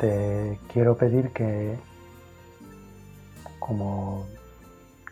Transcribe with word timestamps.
te 0.00 0.58
quiero 0.72 0.96
pedir 0.96 1.30
que, 1.30 1.78
como 3.58 4.24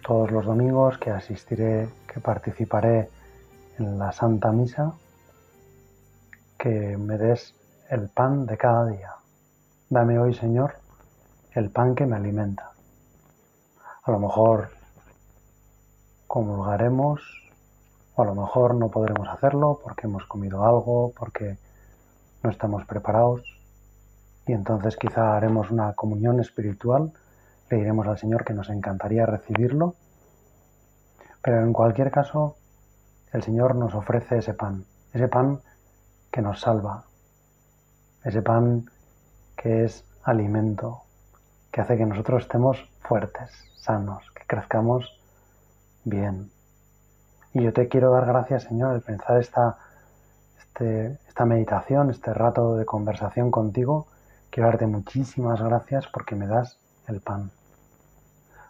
todos 0.02 0.30
los 0.30 0.46
domingos, 0.46 0.96
que 0.96 1.10
asistiré, 1.10 1.91
que 2.10 2.20
participaré 2.20 3.10
en 3.79 3.98
la 3.98 4.12
Santa 4.12 4.51
Misa, 4.51 4.95
que 6.59 6.96
me 6.96 7.19
des 7.19 7.55
el 7.91 8.09
pan 8.09 8.46
de 8.46 8.56
cada 8.56 8.87
día. 8.87 9.12
Dame 9.91 10.19
hoy, 10.19 10.32
Señor, 10.32 10.77
el 11.52 11.68
pan 11.70 11.95
que 11.95 12.07
me 12.07 12.16
alimenta. 12.16 12.73
A 14.05 14.10
lo 14.10 14.18
mejor 14.18 14.70
comulgaremos 16.27 17.20
o 18.15 18.23
a 18.23 18.24
lo 18.24 18.35
mejor 18.35 18.74
no 18.74 18.88
podremos 18.88 19.29
hacerlo 19.29 19.80
porque 19.85 20.07
hemos 20.07 20.24
comido 20.24 20.65
algo, 20.65 21.13
porque 21.15 21.59
no 22.43 22.48
estamos 22.48 22.87
preparados 22.87 23.57
y 24.49 24.52
entonces 24.54 24.96
quizá 24.96 25.37
haremos 25.37 25.71
una 25.71 25.93
comunión 25.93 26.41
espiritual, 26.41 27.13
le 27.68 27.77
diremos 27.77 28.07
al 28.07 28.18
Señor 28.18 28.46
que 28.46 28.54
nos 28.54 28.71
encantaría 28.71 29.27
recibirlo, 29.27 29.95
pero 31.43 31.60
en 31.60 31.74
cualquier 31.74 32.10
caso 32.10 32.57
el 33.32 33.43
Señor 33.43 33.74
nos 33.76 33.95
ofrece 33.95 34.38
ese 34.38 34.54
pan, 34.54 34.87
ese 35.13 35.29
pan 35.29 35.60
que 36.32 36.41
nos 36.41 36.60
salva, 36.60 37.04
ese 38.24 38.41
pan 38.41 38.91
que 39.54 39.85
es 39.85 40.02
alimento, 40.23 41.02
que 41.71 41.82
hace 41.82 41.99
que 41.99 42.07
nosotros 42.07 42.45
estemos 42.45 42.91
fuertes, 43.01 43.51
sanos, 43.76 44.30
que 44.35 44.45
crezcamos 44.46 45.21
bien. 46.04 46.51
Y 47.52 47.65
yo 47.65 47.74
te 47.74 47.88
quiero 47.88 48.13
dar 48.13 48.24
gracias, 48.24 48.63
Señor, 48.63 48.93
al 48.93 49.02
pensar 49.02 49.38
esta, 49.38 49.76
este, 50.59 51.19
esta 51.29 51.45
meditación, 51.45 52.09
este 52.09 52.32
rato 52.32 52.76
de 52.76 52.87
conversación 52.87 53.51
contigo, 53.51 54.07
Quiero 54.59 54.70
darte 54.70 54.88
muchísimas 54.88 55.62
gracias 55.62 56.09
porque 56.09 56.34
me 56.34 56.48
das 56.48 56.80
el 57.06 57.20
pan. 57.20 57.52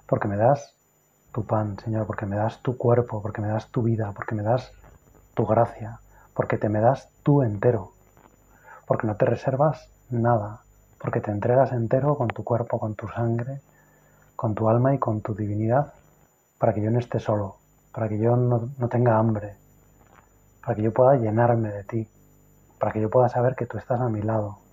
Porque 0.07 0.29
me 0.29 0.37
das 0.37 0.77
tu 1.33 1.47
pan, 1.47 1.79
Señor, 1.79 2.07
porque 2.07 2.27
me 2.27 2.37
das 2.37 2.61
tu 2.61 2.77
cuerpo, 2.77 3.23
porque 3.23 3.41
me 3.41 3.49
das 3.49 3.71
tu 3.71 3.81
vida, 3.83 4.13
porque 4.15 4.35
me 4.35 4.43
das 4.43 4.71
tu 5.33 5.47
gracia, 5.47 6.01
porque 6.35 6.59
te 6.59 6.69
me 6.69 6.83
das 6.83 7.09
tú 7.23 7.43
entero, 7.43 7.95
porque 8.87 9.07
no 9.07 9.17
te 9.17 9.25
reservas 9.25 9.91
nada, 10.11 10.61
porque 11.01 11.23
te 11.23 11.31
entregas 11.31 11.73
entero 11.73 12.17
con 12.19 12.29
tu 12.29 12.45
cuerpo, 12.45 12.79
con 12.79 12.95
tu 12.95 13.09
sangre, 13.09 13.63
con 14.37 14.55
tu 14.55 14.69
alma 14.69 14.95
y 14.95 14.99
con 14.99 15.23
tu 15.23 15.35
divinidad, 15.35 15.95
para 16.59 16.75
que 16.75 16.83
yo 16.83 16.91
no 16.91 16.99
esté 16.99 17.19
solo, 17.19 17.57
para 17.95 18.11
que 18.11 18.19
yo 18.19 18.37
no, 18.37 18.69
no 18.77 18.89
tenga 18.91 19.17
hambre, 19.17 19.57
para 20.61 20.75
que 20.75 20.83
yo 20.83 20.93
pueda 20.93 21.17
llenarme 21.17 21.71
de 21.71 21.85
ti, 21.85 22.09
para 22.79 22.93
que 22.93 23.01
yo 23.01 23.09
pueda 23.09 23.31
saber 23.31 23.57
que 23.57 23.65
tú 23.65 23.79
estás 23.79 24.03
a 24.03 24.11
mi 24.11 24.21
lado, 24.21 24.68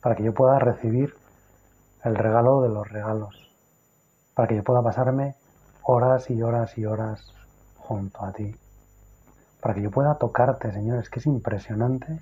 para 0.00 0.14
que 0.14 0.22
yo 0.22 0.34
pueda 0.34 0.58
recibir 0.58 1.14
el 2.04 2.14
regalo 2.14 2.62
de 2.62 2.68
los 2.68 2.88
regalos, 2.88 3.34
para 4.34 4.48
que 4.48 4.56
yo 4.56 4.64
pueda 4.64 4.82
pasarme 4.82 5.34
horas 5.82 6.30
y 6.30 6.42
horas 6.42 6.76
y 6.78 6.86
horas 6.86 7.32
junto 7.76 8.24
a 8.24 8.32
ti, 8.32 8.54
para 9.60 9.74
que 9.74 9.82
yo 9.82 9.90
pueda 9.90 10.16
tocarte, 10.16 10.72
Señor. 10.72 10.98
Es 10.98 11.10
que 11.10 11.20
es 11.20 11.26
impresionante 11.26 12.18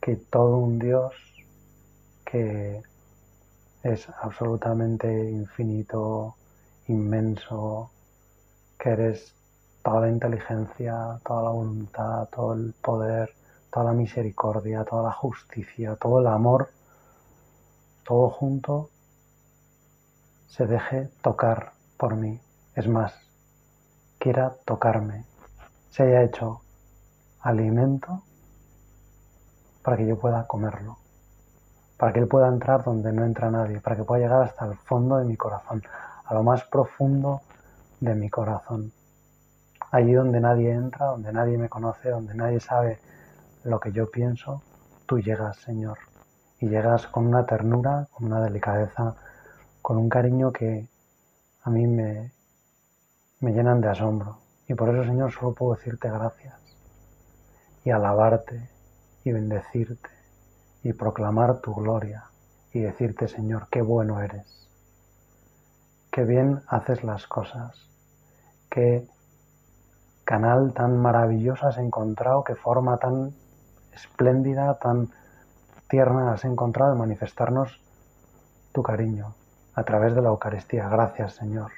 que 0.00 0.16
todo 0.16 0.58
un 0.58 0.78
Dios 0.78 1.14
que 2.24 2.82
es 3.82 4.08
absolutamente 4.20 5.30
infinito, 5.30 6.36
inmenso, 6.88 7.90
que 8.78 8.90
eres 8.90 9.34
toda 9.82 10.02
la 10.02 10.08
inteligencia, 10.10 11.20
toda 11.24 11.44
la 11.44 11.50
voluntad, 11.50 12.28
todo 12.28 12.54
el 12.54 12.74
poder, 12.74 13.34
toda 13.78 13.92
la 13.92 13.96
misericordia, 13.96 14.84
toda 14.84 15.04
la 15.04 15.12
justicia, 15.12 15.94
todo 15.94 16.18
el 16.18 16.26
amor, 16.26 16.72
todo 18.04 18.28
junto, 18.28 18.90
se 20.48 20.66
deje 20.66 21.10
tocar 21.22 21.74
por 21.96 22.16
mí. 22.16 22.40
Es 22.74 22.88
más, 22.88 23.14
quiera 24.18 24.52
tocarme, 24.64 25.26
se 25.90 26.02
haya 26.02 26.24
hecho 26.24 26.60
alimento 27.40 28.24
para 29.84 29.96
que 29.96 30.08
yo 30.08 30.18
pueda 30.18 30.44
comerlo, 30.48 30.98
para 31.96 32.12
que 32.12 32.18
Él 32.18 32.26
pueda 32.26 32.48
entrar 32.48 32.82
donde 32.82 33.12
no 33.12 33.24
entra 33.24 33.48
nadie, 33.48 33.80
para 33.80 33.94
que 33.94 34.02
pueda 34.02 34.22
llegar 34.22 34.42
hasta 34.42 34.66
el 34.66 34.76
fondo 34.76 35.18
de 35.18 35.24
mi 35.24 35.36
corazón, 35.36 35.84
a 36.24 36.34
lo 36.34 36.42
más 36.42 36.64
profundo 36.64 37.42
de 38.00 38.16
mi 38.16 38.28
corazón. 38.28 38.90
Allí 39.92 40.14
donde 40.14 40.40
nadie 40.40 40.72
entra, 40.72 41.06
donde 41.06 41.32
nadie 41.32 41.56
me 41.56 41.68
conoce, 41.68 42.10
donde 42.10 42.34
nadie 42.34 42.58
sabe 42.58 42.98
lo 43.64 43.80
que 43.80 43.92
yo 43.92 44.10
pienso, 44.10 44.62
tú 45.06 45.18
llegas, 45.18 45.56
Señor. 45.58 45.98
Y 46.60 46.68
llegas 46.68 47.06
con 47.06 47.26
una 47.26 47.46
ternura, 47.46 48.08
con 48.10 48.26
una 48.26 48.40
delicadeza, 48.40 49.14
con 49.82 49.96
un 49.96 50.08
cariño 50.08 50.52
que 50.52 50.88
a 51.62 51.70
mí 51.70 51.86
me, 51.86 52.32
me 53.40 53.52
llenan 53.52 53.80
de 53.80 53.88
asombro. 53.88 54.38
Y 54.66 54.74
por 54.74 54.88
eso, 54.90 55.04
Señor, 55.04 55.32
solo 55.32 55.54
puedo 55.54 55.74
decirte 55.74 56.10
gracias 56.10 56.58
y 57.84 57.90
alabarte 57.90 58.70
y 59.24 59.32
bendecirte 59.32 60.10
y 60.82 60.92
proclamar 60.92 61.60
tu 61.60 61.74
gloria 61.74 62.24
y 62.72 62.80
decirte, 62.80 63.28
Señor, 63.28 63.68
qué 63.70 63.82
bueno 63.82 64.20
eres, 64.20 64.68
qué 66.10 66.24
bien 66.24 66.60
haces 66.68 67.02
las 67.02 67.26
cosas, 67.26 67.90
qué 68.70 69.08
canal 70.24 70.74
tan 70.74 70.98
maravilloso 70.98 71.66
has 71.66 71.78
encontrado, 71.78 72.44
qué 72.44 72.54
forma 72.54 72.98
tan 72.98 73.34
espléndida, 73.98 74.78
tan 74.78 75.10
tierna 75.88 76.32
has 76.32 76.44
encontrado 76.44 76.92
de 76.92 76.98
manifestarnos 76.98 77.80
tu 78.72 78.82
cariño 78.82 79.34
a 79.74 79.84
través 79.84 80.14
de 80.14 80.22
la 80.22 80.28
Eucaristía. 80.28 80.88
Gracias, 80.88 81.34
Señor. 81.34 81.70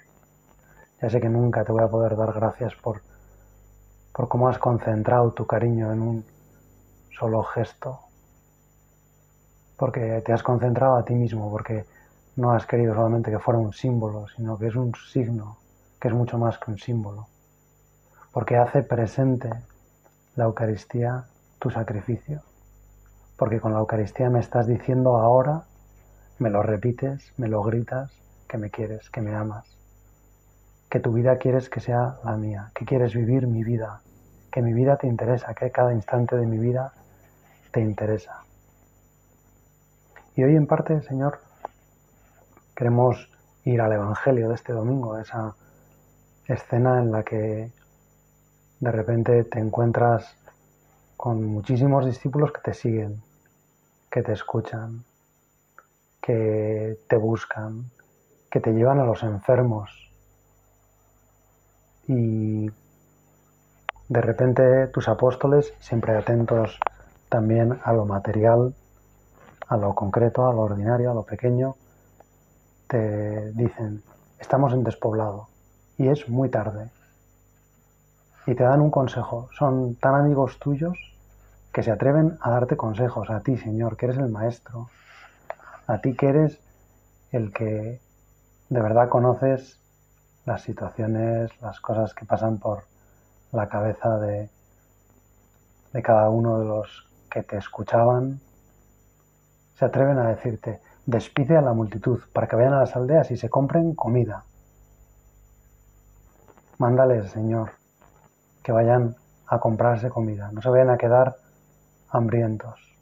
Ya 1.01 1.09
sé 1.09 1.21
que 1.21 1.29
nunca 1.29 1.65
te 1.65 1.73
voy 1.73 1.83
a 1.83 1.89
poder 1.89 2.17
dar 2.17 2.33
gracias 2.33 2.75
por, 2.75 3.03
por 4.13 4.29
cómo 4.29 4.49
has 4.49 4.59
concentrado 4.59 5.33
tu 5.33 5.47
cariño 5.47 5.93
en 5.93 6.01
un 6.03 6.25
solo 7.19 7.43
gesto, 7.43 8.01
porque 9.77 10.23
te 10.25 10.33
has 10.33 10.43
concentrado 10.43 10.97
a 10.97 11.05
ti 11.05 11.15
mismo, 11.15 11.51
porque 11.51 11.87
no 12.37 12.53
has 12.53 12.67
querido 12.67 12.95
solamente 12.95 13.31
que 13.31 13.39
fuera 13.39 13.59
un 13.59 13.73
símbolo, 13.73 14.27
sino 14.29 14.59
que 14.59 14.67
es 14.67 14.77
un 14.77 14.95
signo, 14.95 15.59
que 16.01 16.09
es 16.09 16.15
mucho 16.15 16.39
más 16.39 16.59
que 16.59 16.71
un 16.71 16.79
símbolo, 16.79 17.29
porque 18.33 18.57
hace 18.57 18.83
presente 18.83 19.51
la 20.37 20.45
Eucaristía 20.45 21.25
tu 21.60 21.71
sacrificio, 21.71 22.43
porque 23.37 23.60
con 23.60 23.72
la 23.72 23.78
Eucaristía 23.78 24.28
me 24.31 24.41
estás 24.41 24.66
diciendo 24.66 25.16
ahora, 25.19 25.62
me 26.38 26.50
lo 26.50 26.62
repites, 26.62 27.32
me 27.37 27.48
lo 27.48 27.62
gritas, 27.62 28.10
que 28.48 28.59
me 28.59 28.71
quieres, 28.71 29.09
que 29.10 29.21
me 29.21 29.34
amas, 29.34 29.65
que 30.89 30.98
tu 30.98 31.12
vida 31.12 31.36
quieres 31.36 31.71
que 31.71 31.80
sea 31.80 32.16
la 32.24 32.36
mía, 32.36 32.72
que 32.74 32.84
quieres 32.84 33.15
vivir 33.15 33.47
mi 33.47 33.62
vida, 33.62 34.01
que 34.51 34.62
mi 34.62 34.72
vida 34.72 34.97
te 34.97 35.07
interesa, 35.07 35.54
que 35.54 35.71
cada 35.71 35.92
instante 35.92 36.36
de 36.36 36.47
mi 36.47 36.59
vida 36.59 36.92
te 37.71 37.80
interesa. 37.80 38.42
Y 40.34 40.42
hoy 40.42 40.56
en 40.56 40.66
parte, 40.66 41.03
Señor, 41.03 41.41
queremos 42.74 43.30
ir 43.65 43.80
al 43.80 43.92
Evangelio 43.92 44.48
de 44.48 44.54
este 44.54 44.72
domingo, 44.72 45.18
esa 45.18 45.54
escena 46.47 46.98
en 46.98 47.13
la 47.13 47.22
que 47.22 47.71
de 48.80 48.91
repente 48.91 49.45
te 49.45 49.60
encuentras 49.60 50.36
con 51.21 51.45
muchísimos 51.45 52.07
discípulos 52.07 52.51
que 52.51 52.63
te 52.63 52.72
siguen, 52.72 53.22
que 54.11 54.22
te 54.22 54.33
escuchan, 54.33 55.05
que 56.19 56.97
te 57.07 57.17
buscan, 57.19 57.91
que 58.51 58.59
te 58.59 58.72
llevan 58.72 59.01
a 59.01 59.05
los 59.05 59.22
enfermos. 59.22 60.11
Y 62.09 62.71
de 64.09 64.21
repente 64.22 64.87
tus 64.87 65.09
apóstoles, 65.09 65.75
siempre 65.78 66.17
atentos 66.17 66.81
también 67.28 67.78
a 67.84 67.93
lo 67.93 68.07
material, 68.07 68.75
a 69.69 69.77
lo 69.77 69.95
concreto, 69.95 70.49
a 70.49 70.55
lo 70.55 70.63
ordinario, 70.63 71.11
a 71.11 71.15
lo 71.15 71.25
pequeño, 71.25 71.77
te 72.89 73.53
dicen, 73.53 74.03
estamos 74.39 74.73
en 74.73 74.84
despoblado 74.84 75.49
y 75.99 76.09
es 76.09 76.31
muy 76.31 76.49
tarde. 76.49 76.89
Y 78.47 78.55
te 78.55 78.65
dan 78.65 78.81
un 78.81 78.91
consejo, 78.91 79.51
son 79.53 79.97
tan 79.97 80.15
amigos 80.15 80.59
tuyos 80.59 81.09
que 81.72 81.83
se 81.83 81.91
atreven 81.91 82.39
a 82.41 82.51
darte 82.51 82.77
consejos, 82.77 83.31
a 83.31 83.41
ti, 83.41 83.57
Señor, 83.57 83.97
que 83.97 84.07
eres 84.07 84.19
el 84.19 84.28
Maestro, 84.28 84.89
a 85.87 86.01
ti 86.01 86.15
que 86.15 86.28
eres 86.28 86.61
el 87.33 87.53
que 87.53 88.01
de 88.69 88.81
verdad 88.81 89.09
conoces 89.09 89.81
las 90.45 90.63
situaciones, 90.63 91.51
las 91.61 91.81
cosas 91.81 92.15
que 92.15 92.25
pasan 92.25 92.59
por 92.59 92.84
la 93.53 93.69
cabeza 93.69 94.19
de, 94.19 94.51
de 95.93 96.03
cada 96.03 96.28
uno 96.31 96.59
de 96.59 96.65
los 96.67 97.09
que 97.31 97.43
te 97.43 97.57
escuchaban, 97.57 98.41
se 99.75 99.84
atreven 99.84 100.19
a 100.19 100.28
decirte, 100.28 100.81
despide 101.07 101.57
a 101.57 101.63
la 101.63 101.73
multitud 101.73 102.21
para 102.33 102.47
que 102.47 102.57
vayan 102.57 102.75
a 102.75 102.81
las 102.81 102.97
aldeas 102.97 103.31
y 103.31 103.37
se 103.37 103.49
compren 103.49 103.95
comida. 103.95 104.45
Mándales, 106.78 107.31
Señor, 107.31 107.71
que 108.63 108.73
vayan 108.73 109.16
a 109.47 109.59
comprarse 109.59 110.09
comida, 110.09 110.51
no 110.53 110.63
se 110.63 110.69
vayan 110.69 110.91
a 110.91 110.99
quedar 110.99 111.37
hambrientos. 112.10 112.97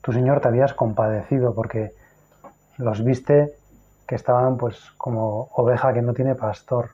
Tu 0.00 0.12
Señor 0.12 0.40
te 0.40 0.48
habías 0.48 0.74
compadecido 0.74 1.54
porque 1.54 1.94
los 2.76 3.04
viste 3.04 3.56
que 4.06 4.14
estaban 4.14 4.56
pues 4.56 4.92
como 4.96 5.48
oveja 5.54 5.92
que 5.92 6.02
no 6.02 6.12
tiene 6.12 6.34
pastor. 6.34 6.90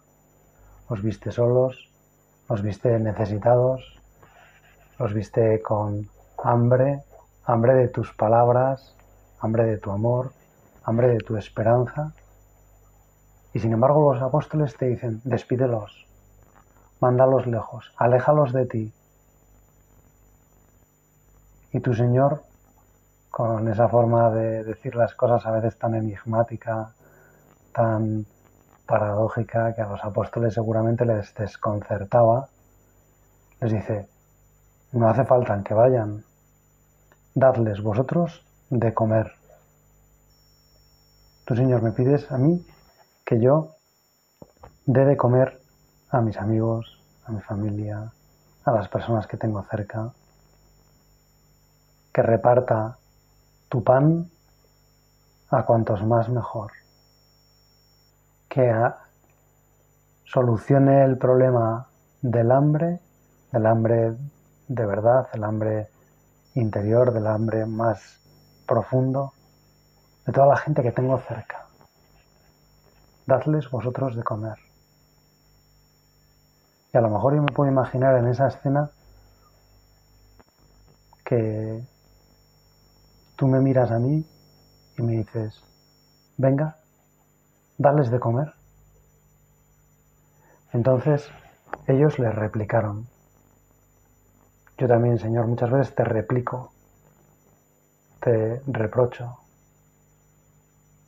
Los 0.89 1.03
viste 1.03 1.31
solos, 1.33 1.91
los 2.49 2.63
viste 2.63 2.99
necesitados, 2.99 4.01
los 4.99 5.15
viste 5.15 5.63
con 5.63 6.09
hambre, 6.43 7.03
hambre 7.45 7.75
de 7.75 7.89
tus 7.89 8.13
palabras, 8.15 8.95
hambre 9.41 9.65
de 9.65 9.79
tu 9.79 9.91
amor, 9.91 10.33
hambre 10.85 11.09
de 11.09 11.19
tu 11.19 11.37
esperanza. 11.37 12.13
Y 13.53 13.59
sin 13.61 13.73
embargo 13.73 14.13
los 14.13 14.23
apóstoles 14.23 14.77
te 14.77 14.87
dicen, 14.87 15.21
despídelos, 15.25 16.07
mándalos 17.01 17.47
lejos, 17.47 17.93
aléjalos 17.97 18.53
de 18.53 18.67
ti. 18.67 18.93
Y 21.73 21.81
tu 21.81 21.95
Señor, 21.95 22.43
con 23.31 23.69
esa 23.69 23.89
forma 23.89 24.31
de 24.31 24.65
decir 24.65 24.97
las 24.97 25.15
cosas 25.15 25.47
a 25.47 25.53
veces 25.53 25.79
tan 25.79 25.95
enigmática, 25.95 26.93
tan 27.73 28.27
paradójica, 28.87 29.73
que 29.75 29.83
a 29.83 29.89
los 29.89 30.05
apóstoles 30.05 30.53
seguramente 30.53 31.05
les 31.05 31.33
desconcertaba, 31.35 32.49
les 33.61 33.73
dice, 33.73 34.09
no 34.93 35.09
hace 35.09 35.25
falta 35.25 35.63
que 35.63 35.75
vayan, 35.75 36.25
dadles 37.35 37.81
vosotros 37.81 38.45
de 38.71 38.93
comer. 38.93 39.33
Tú, 41.45 41.55
Señor, 41.55 41.83
me 41.83 41.93
pides 41.93 42.31
a 42.33 42.39
mí 42.39 42.67
que 43.25 43.41
yo 43.41 43.77
dé 44.87 45.05
de 45.05 45.17
comer 45.17 45.61
a 46.11 46.21
mis 46.21 46.37
amigos, 46.37 47.01
a 47.27 47.31
mi 47.31 47.41
familia, 47.41 48.13
a 48.65 48.73
las 48.73 48.89
personas 48.89 49.29
que 49.29 49.37
tengo 49.37 49.63
cerca, 49.63 50.13
reparta 52.23 52.99
tu 53.69 53.83
pan 53.85 54.31
a 55.51 55.65
cuantos 55.65 56.05
más 56.05 56.29
mejor, 56.29 56.73
que 58.49 58.73
solucione 60.25 61.05
el 61.05 61.19
problema 61.19 61.89
del 62.23 62.53
hambre, 62.53 63.01
del 63.53 63.67
hambre 63.67 64.17
de 64.69 64.87
verdad, 64.87 65.31
del 65.33 65.45
hambre 65.45 65.89
interior, 66.55 67.13
del 67.13 67.27
hambre 67.27 67.67
más 67.67 68.21
profundo, 68.67 69.33
de 70.27 70.33
toda 70.33 70.47
la 70.47 70.57
gente 70.57 70.83
que 70.83 70.93
tengo 70.93 71.19
cerca. 71.19 71.67
Dadles 73.27 73.71
vosotros 73.71 74.15
de 74.17 74.23
comer. 74.23 74.59
Y 76.93 76.99
a 76.99 77.01
lo 77.01 77.11
mejor 77.11 77.35
yo 77.35 77.43
me 77.43 77.53
puedo 77.53 77.71
imaginar 77.71 78.17
en 78.17 78.27
esa 78.29 78.49
escena 78.49 78.91
que 81.25 81.83
tú 83.41 83.49
me 83.49 83.59
miras 83.59 83.91
a 83.91 83.99
mí 83.99 84.23
y 84.99 85.03
me 85.03 85.13
dices, 85.13 85.65
venga, 86.37 86.77
dales 87.79 88.11
de 88.11 88.21
comer. 88.21 88.53
Entonces 90.75 91.27
ellos 91.87 92.19
le 92.19 92.31
replicaron. 92.31 93.09
Yo 94.77 94.87
también, 94.87 95.19
Señor, 95.19 95.47
muchas 95.47 95.71
veces 95.71 95.95
te 95.95 96.05
replico, 96.05 96.75
te 98.21 98.61
reprocho, 98.67 99.39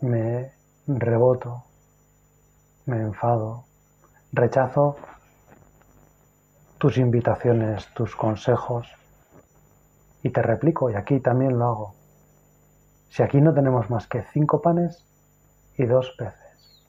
me 0.01 0.53
reboto, 0.87 1.65
me 2.87 2.97
enfado, 2.97 3.67
rechazo 4.33 4.97
tus 6.79 6.97
invitaciones, 6.97 7.93
tus 7.93 8.17
consejos 8.17 8.89
y 10.23 10.31
te 10.31 10.41
replico 10.41 10.89
y 10.89 10.95
aquí 10.95 11.21
también 11.21 11.59
lo 11.59 11.67
hago. 11.67 12.02
Si 13.13 13.23
aquí 13.23 13.43
no 13.43 13.53
tenemos 13.53 13.91
más 13.91 14.07
que 14.07 14.23
cinco 14.33 14.63
panes 14.63 15.05
y 15.77 15.85
dos 15.85 16.15
peces. 16.17 16.83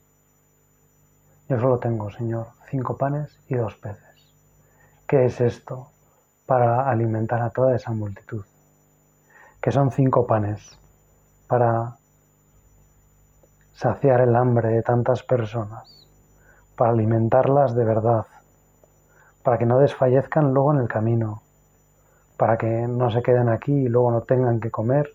Yo 1.50 1.60
solo 1.60 1.78
tengo, 1.78 2.10
Señor, 2.10 2.46
cinco 2.70 2.96
panes 2.96 3.42
y 3.46 3.56
dos 3.56 3.74
peces. 3.74 4.34
¿Qué 5.06 5.26
es 5.26 5.38
esto 5.42 5.90
para 6.46 6.88
alimentar 6.88 7.42
a 7.42 7.50
toda 7.50 7.76
esa 7.76 7.90
multitud? 7.90 8.42
Que 9.60 9.70
son 9.70 9.90
cinco 9.90 10.26
panes 10.26 10.78
para 11.46 11.98
saciar 13.74 14.22
el 14.22 14.34
hambre 14.34 14.70
de 14.70 14.82
tantas 14.82 15.22
personas, 15.24 16.08
para 16.74 16.92
alimentarlas 16.92 17.74
de 17.74 17.84
verdad, 17.84 18.24
para 19.42 19.58
que 19.58 19.66
no 19.66 19.78
desfallezcan 19.78 20.54
luego 20.54 20.72
en 20.72 20.80
el 20.80 20.88
camino, 20.88 21.42
para 22.38 22.56
que 22.56 22.88
no 22.88 23.10
se 23.10 23.22
queden 23.22 23.50
aquí 23.50 23.72
y 23.72 23.88
luego 23.88 24.10
no 24.10 24.22
tengan 24.22 24.58
que 24.58 24.70
comer 24.70 25.12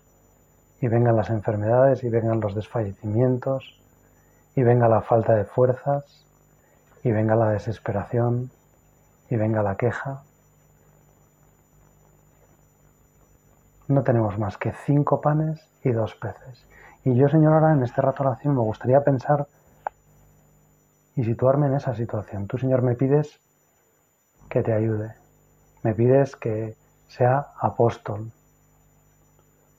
y 0.80 0.88
vengan 0.88 1.16
las 1.16 1.30
enfermedades 1.30 2.02
y 2.04 2.08
vengan 2.08 2.40
los 2.40 2.54
desfallecimientos 2.54 3.80
y 4.56 4.62
venga 4.62 4.88
la 4.88 5.02
falta 5.02 5.34
de 5.34 5.44
fuerzas 5.44 6.26
y 7.02 7.10
venga 7.12 7.36
la 7.36 7.50
desesperación 7.50 8.50
y 9.28 9.36
venga 9.36 9.62
la 9.62 9.76
queja. 9.76 10.22
No 13.88 14.02
tenemos 14.02 14.38
más 14.38 14.56
que 14.56 14.72
cinco 14.72 15.20
panes 15.20 15.68
y 15.82 15.90
dos 15.90 16.14
peces. 16.14 16.66
Y 17.04 17.14
yo, 17.14 17.28
Señor, 17.28 17.54
ahora 17.54 17.72
en 17.72 17.82
este 17.82 18.00
rato 18.00 18.22
oración 18.22 18.54
me 18.54 18.60
gustaría 18.60 19.02
pensar 19.02 19.46
y 21.16 21.24
situarme 21.24 21.66
en 21.66 21.74
esa 21.74 21.94
situación. 21.94 22.46
Tú, 22.46 22.58
Señor, 22.58 22.82
me 22.82 22.94
pides 22.94 23.40
que 24.48 24.62
te 24.62 24.72
ayude. 24.72 25.14
Me 25.82 25.94
pides 25.94 26.36
que 26.36 26.76
sea 27.08 27.46
apóstol. 27.58 28.32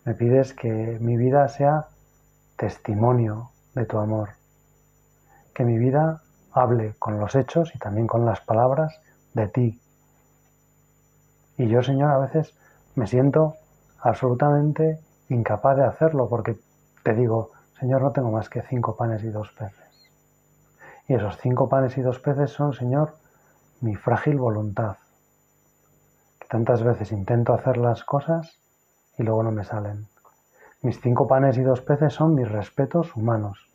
Me 0.04 0.16
pides 0.16 0.54
que 0.54 0.98
mi 1.00 1.16
vida 1.16 1.48
sea 1.48 1.88
testimonio 2.56 3.52
de 3.76 3.86
tu 3.86 4.00
amor. 4.00 4.30
Que 5.54 5.64
mi 5.64 5.78
vida 5.78 6.22
hable 6.52 6.96
con 6.98 7.20
los 7.20 7.36
hechos 7.36 7.76
y 7.76 7.78
también 7.78 8.08
con 8.08 8.26
las 8.26 8.42
palabras 8.42 9.00
de 9.34 9.48
ti. 9.48 9.82
Y 11.58 11.68
yo, 11.68 11.84
Señor, 11.84 12.12
a 12.12 12.18
veces 12.18 12.56
me 12.96 13.06
siento 13.06 13.58
absolutamente 14.00 15.00
incapaz 15.30 15.78
de 15.78 15.86
hacerlo 15.86 16.28
porque 16.28 16.58
te 17.04 17.14
digo, 17.14 17.52
Señor, 17.80 18.02
no 18.02 18.12
tengo 18.12 18.32
más 18.32 18.50
que 18.50 18.64
cinco 18.64 18.96
panes 18.96 19.24
y 19.24 19.30
dos 19.30 19.52
peces. 19.52 20.12
Y 21.08 21.14
esos 21.14 21.38
cinco 21.38 21.70
panes 21.70 21.98
y 21.98 22.02
dos 22.02 22.20
peces 22.20 22.50
son, 22.50 22.74
Señor, 22.74 23.16
mi 23.82 23.96
frágil 23.96 24.40
voluntad. 24.40 24.98
Tantas 26.50 26.84
veces 26.84 27.12
intento 27.12 27.54
hacer 27.54 27.78
las 27.78 28.04
cosas 28.04 28.62
y 29.18 29.24
luego 29.24 29.44
no 29.44 29.52
me 29.52 29.64
salen. 29.64 30.08
Mis 30.82 31.00
cinco 31.00 31.28
panes 31.28 31.58
y 31.58 31.62
dos 31.62 31.82
peces 31.82 32.14
son 32.14 32.36
mis 32.36 32.50
respetos 32.50 33.16
humanos. 33.16 33.70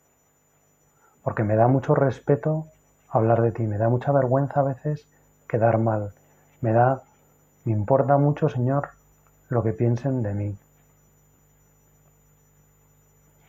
Porque 1.23 1.45
me 1.45 1.57
da 1.57 1.69
mucho 1.69 1.95
respeto 1.95 2.67
hablar 3.09 3.43
de 3.43 3.53
ti, 3.53 3.67
me 3.67 3.79
da 3.79 3.89
mucha 3.89 4.13
vergüenza 4.13 4.61
a 4.61 4.65
veces 4.65 5.07
quedar 5.49 5.79
mal. 5.79 6.15
Me 6.61 6.73
da, 6.73 7.03
me 7.65 7.73
importa 7.73 8.19
mucho, 8.19 8.49
Señor, 8.49 8.91
lo 9.49 9.63
que 9.63 9.73
piensen 9.73 10.23
de 10.23 10.35
mí 10.35 10.59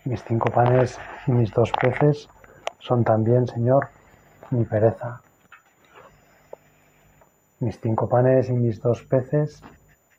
mis 0.08 0.24
cinco 0.24 0.50
panes 0.50 0.98
y 1.28 1.32
mis 1.32 1.52
dos 1.52 1.72
peces 1.74 2.30
son 2.80 3.04
también, 3.04 3.46
Señor, 3.46 3.90
mi 4.52 4.64
pereza. 4.64 5.22
Mis 7.60 7.78
cinco 7.82 8.08
panes 8.08 8.50
y 8.50 8.54
mis 8.54 8.82
dos 8.82 9.04
peces 9.04 9.62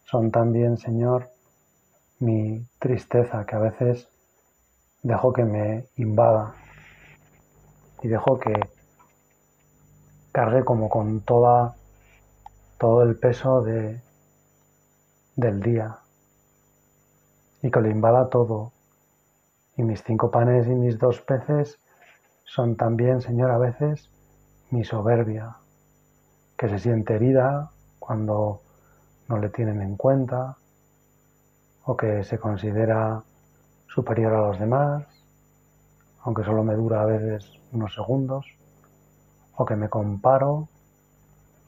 son 0.04 0.30
también, 0.30 0.76
Señor, 0.76 1.30
mi 2.20 2.66
tristeza, 2.78 3.44
que 3.46 3.56
a 3.56 3.60
veces 3.60 4.08
dejo 5.02 5.32
que 5.32 5.44
me 5.44 5.86
invada 5.96 6.54
y 8.02 8.08
dejo 8.08 8.38
que 8.38 8.54
cargue 10.32 10.64
como 10.64 10.88
con 10.88 11.20
toda 11.20 11.74
todo 12.78 13.02
el 13.02 13.16
peso 13.16 13.62
de, 13.62 14.00
del 15.34 15.60
día 15.60 15.98
y 17.62 17.70
que 17.70 17.80
lo 17.80 17.88
invada 17.88 18.28
todo. 18.28 18.72
Y 19.76 19.82
mis 19.82 20.02
cinco 20.02 20.30
panes 20.30 20.66
y 20.66 20.74
mis 20.74 20.98
dos 20.98 21.20
peces 21.20 21.78
son 22.44 22.76
también, 22.76 23.20
Señor, 23.20 23.50
a 23.50 23.58
veces 23.58 24.10
mi 24.70 24.84
soberbia, 24.84 25.56
que 26.56 26.68
se 26.68 26.78
siente 26.78 27.14
herida 27.14 27.70
cuando 27.98 28.60
no 29.28 29.38
le 29.38 29.48
tienen 29.48 29.82
en 29.82 29.96
cuenta, 29.96 30.57
o 31.88 31.96
que 31.96 32.22
se 32.22 32.38
considera 32.38 33.22
superior 33.86 34.34
a 34.34 34.48
los 34.48 34.58
demás, 34.58 35.06
aunque 36.22 36.44
solo 36.44 36.62
me 36.62 36.74
dura 36.74 37.00
a 37.00 37.06
veces 37.06 37.50
unos 37.72 37.94
segundos, 37.94 38.44
o 39.56 39.64
que 39.64 39.74
me 39.74 39.88
comparo 39.88 40.68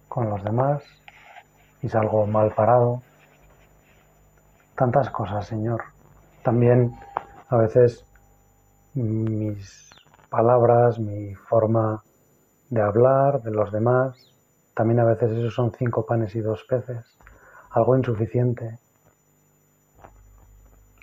con 0.08 0.28
los 0.28 0.44
demás 0.44 0.82
y 1.80 1.88
salgo 1.88 2.26
mal 2.26 2.52
parado. 2.52 3.00
Tantas 4.76 5.08
cosas, 5.08 5.46
Señor. 5.46 5.84
También 6.42 6.94
a 7.48 7.56
veces 7.56 8.04
mis 8.92 9.88
palabras, 10.28 10.98
mi 10.98 11.34
forma 11.34 12.04
de 12.68 12.82
hablar 12.82 13.40
de 13.40 13.52
los 13.52 13.72
demás, 13.72 14.34
también 14.74 15.00
a 15.00 15.04
veces 15.04 15.32
esos 15.32 15.54
son 15.54 15.72
cinco 15.72 16.04
panes 16.04 16.34
y 16.34 16.40
dos 16.40 16.62
peces, 16.68 17.06
algo 17.70 17.96
insuficiente. 17.96 18.78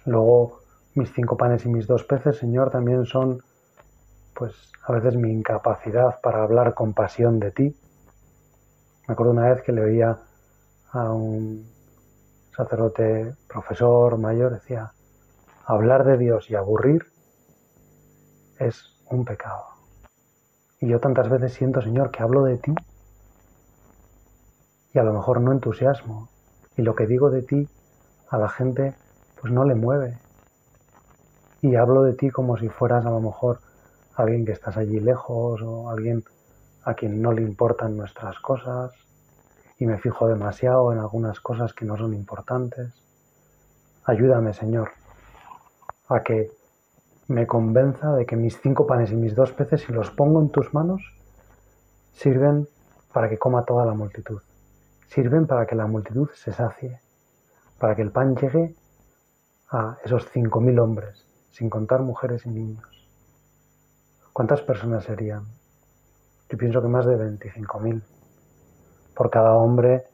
Luego 0.07 0.61
mis 0.95 1.11
cinco 1.11 1.35
panes 1.35 1.65
y 1.65 1.69
mis 1.69 1.85
dos 1.85 2.05
peces, 2.05 2.37
Señor, 2.37 2.71
también 2.71 3.05
son, 3.05 3.43
pues, 4.33 4.71
a 4.85 4.93
veces 4.93 5.17
mi 5.17 5.31
incapacidad 5.31 6.21
para 6.21 6.43
hablar 6.43 6.73
con 6.73 6.93
pasión 6.93 7.39
de 7.41 7.51
ti. 7.51 7.77
Me 9.05 9.13
acuerdo 9.13 9.33
una 9.33 9.49
vez 9.49 9.61
que 9.61 9.73
le 9.73 9.83
oía 9.83 10.17
a 10.93 11.11
un 11.11 11.69
sacerdote 12.55 13.35
profesor 13.49 14.17
mayor, 14.17 14.53
decía, 14.53 14.93
hablar 15.65 16.05
de 16.05 16.17
Dios 16.17 16.49
y 16.49 16.55
aburrir 16.55 17.05
es 18.59 18.97
un 19.11 19.25
pecado. 19.25 19.65
Y 20.79 20.87
yo 20.87 21.01
tantas 21.01 21.29
veces 21.29 21.53
siento, 21.53 21.81
Señor, 21.81 22.11
que 22.11 22.23
hablo 22.23 22.43
de 22.43 22.57
ti 22.57 22.73
y 24.93 24.99
a 24.99 25.03
lo 25.03 25.11
mejor 25.11 25.41
no 25.41 25.51
entusiasmo. 25.51 26.29
Y 26.77 26.81
lo 26.83 26.95
que 26.95 27.07
digo 27.07 27.29
de 27.29 27.41
ti 27.41 27.67
a 28.29 28.37
la 28.37 28.47
gente 28.47 28.95
pues 29.47 29.55
no 29.55 29.63
le 29.63 29.75
mueve 29.75 30.17
y 31.61 31.75
hablo 31.75 32.03
de 32.03 32.13
ti 32.13 32.29
como 32.29 32.57
si 32.57 32.67
fueras 32.67 33.05
a 33.05 33.09
lo 33.09 33.21
mejor 33.21 33.61
alguien 34.15 34.45
que 34.45 34.51
estás 34.51 34.75
allí 34.75 34.99
lejos 34.99 35.61
o 35.61 35.89
alguien 35.89 36.25
a 36.83 36.95
quien 36.95 37.21
no 37.21 37.31
le 37.31 37.43
importan 37.43 37.95
nuestras 37.95 38.37
cosas 38.41 38.91
y 39.79 39.85
me 39.85 39.99
fijo 39.99 40.27
demasiado 40.27 40.91
en 40.91 40.99
algunas 40.99 41.39
cosas 41.39 41.73
que 41.73 41.85
no 41.85 41.95
son 41.95 42.13
importantes. 42.13 42.91
Ayúdame, 44.03 44.53
Señor, 44.53 44.89
a 46.09 46.19
que 46.23 46.51
me 47.29 47.47
convenza 47.47 48.13
de 48.15 48.25
que 48.25 48.35
mis 48.35 48.59
cinco 48.59 48.85
panes 48.85 49.11
y 49.11 49.15
mis 49.15 49.33
dos 49.33 49.53
peces, 49.53 49.81
si 49.81 49.93
los 49.93 50.11
pongo 50.11 50.41
en 50.41 50.49
tus 50.49 50.73
manos, 50.73 51.01
sirven 52.11 52.67
para 53.13 53.29
que 53.29 53.37
coma 53.37 53.63
toda 53.63 53.85
la 53.85 53.93
multitud. 53.93 54.41
Sirven 55.07 55.47
para 55.47 55.65
que 55.65 55.75
la 55.75 55.87
multitud 55.87 56.29
se 56.33 56.51
sacie, 56.51 56.99
para 57.79 57.95
que 57.95 58.01
el 58.01 58.11
pan 58.11 58.35
llegue 58.35 58.75
a 59.69 59.97
esos 60.03 60.29
cinco 60.31 60.61
mil 60.61 60.79
hombres 60.79 61.25
sin 61.51 61.69
contar 61.69 62.01
mujeres 62.01 62.45
y 62.45 62.49
niños. 62.49 63.09
¿Cuántas 64.31 64.61
personas 64.61 65.03
serían? 65.05 65.47
Yo 66.49 66.57
pienso 66.57 66.81
que 66.83 66.87
más 66.87 67.07
de 67.07 67.17
25.000. 67.17 68.03
Por 69.15 69.31
cada 69.31 69.55
hombre, 69.55 70.05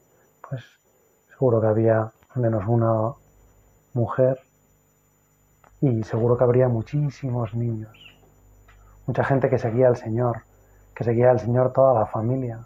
pues 0.48 0.64
seguro 1.28 1.60
que 1.60 1.68
había 1.68 2.14
al 2.30 2.42
menos 2.42 2.64
una 2.66 3.14
mujer 3.94 4.40
y 5.82 6.04
seguro 6.04 6.38
que 6.38 6.46
habría 6.46 6.70
muchísimos 6.70 7.54
niños. 7.54 8.18
Mucha 9.06 9.26
gente 9.26 9.50
que 9.50 9.60
seguía 9.60 9.90
al 9.90 9.98
Señor, 9.98 10.44
que 10.96 11.04
seguía 11.04 11.30
al 11.30 11.42
Señor 11.42 11.74
toda 11.74 11.94
la 11.94 12.06
familia. 12.06 12.66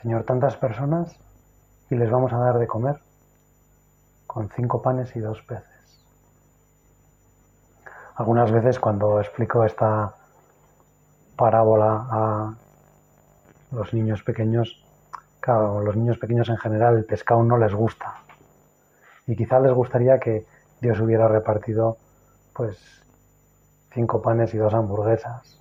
Señor, 0.00 0.24
tantas 0.24 0.56
personas 0.56 1.14
y 1.90 1.96
les 1.96 2.10
vamos 2.10 2.32
a 2.32 2.38
dar 2.38 2.58
de 2.58 2.66
comer 2.66 2.98
con 4.32 4.48
cinco 4.48 4.80
panes 4.80 5.14
y 5.14 5.20
dos 5.20 5.42
peces. 5.42 6.06
Algunas 8.14 8.50
veces 8.50 8.80
cuando 8.80 9.20
explico 9.20 9.62
esta 9.62 10.14
parábola 11.36 12.06
a 12.10 12.54
los 13.72 13.92
niños 13.92 14.22
pequeños, 14.22 14.82
claro, 15.38 15.82
los 15.82 15.96
niños 15.96 16.16
pequeños 16.16 16.48
en 16.48 16.56
general 16.56 16.96
el 16.96 17.04
pescado 17.04 17.42
no 17.42 17.58
les 17.58 17.74
gusta. 17.74 18.22
Y 19.26 19.36
quizá 19.36 19.60
les 19.60 19.72
gustaría 19.74 20.18
que 20.18 20.46
Dios 20.80 20.98
hubiera 21.00 21.28
repartido 21.28 21.98
pues 22.54 22.78
cinco 23.90 24.22
panes 24.22 24.54
y 24.54 24.56
dos 24.56 24.72
hamburguesas. 24.72 25.60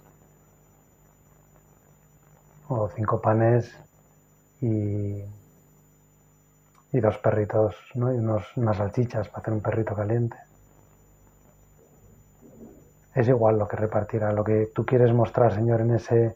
O 2.70 2.88
cinco 2.88 3.20
panes 3.20 3.78
y, 4.62 5.26
y 6.92 7.00
dos 7.00 7.18
perritos, 7.18 7.76
¿no? 7.96 8.14
Y 8.14 8.18
unos, 8.18 8.46
unas 8.58 8.78
salchichas 8.78 9.30
para 9.30 9.42
hacer 9.42 9.54
un 9.54 9.62
perrito 9.62 9.96
caliente 9.96 10.38
es 13.14 13.28
igual 13.28 13.58
lo 13.58 13.68
que 13.68 13.78
repartirá. 13.78 14.32
Lo 14.32 14.44
que 14.44 14.72
tú 14.74 14.86
quieres 14.86 15.14
mostrar, 15.14 15.54
Señor, 15.54 15.82
en 15.82 15.96
ese 15.96 16.36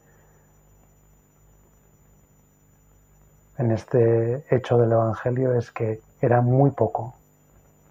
en 3.58 3.72
este 3.72 4.44
hecho 4.54 4.78
del 4.78 4.92
Evangelio 4.92 5.54
es 5.54 5.72
que 5.72 6.02
era 6.20 6.42
muy 6.42 6.72
poco 6.72 7.16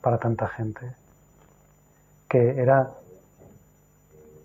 para 0.03 0.19
tanta 0.19 0.47
gente, 0.47 0.95
que 2.29 2.61
era 2.61 2.91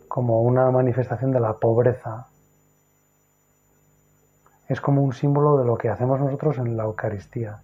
como 0.07 0.41
una 0.43 0.71
manifestación 0.71 1.31
de 1.31 1.41
la 1.41 1.53
pobreza. 1.57 2.27
Es 4.69 4.79
como 4.79 5.03
un 5.03 5.11
símbolo 5.11 5.57
de 5.57 5.65
lo 5.65 5.77
que 5.77 5.89
hacemos 5.89 6.21
nosotros 6.21 6.57
en 6.59 6.77
la 6.77 6.83
Eucaristía. 6.83 7.59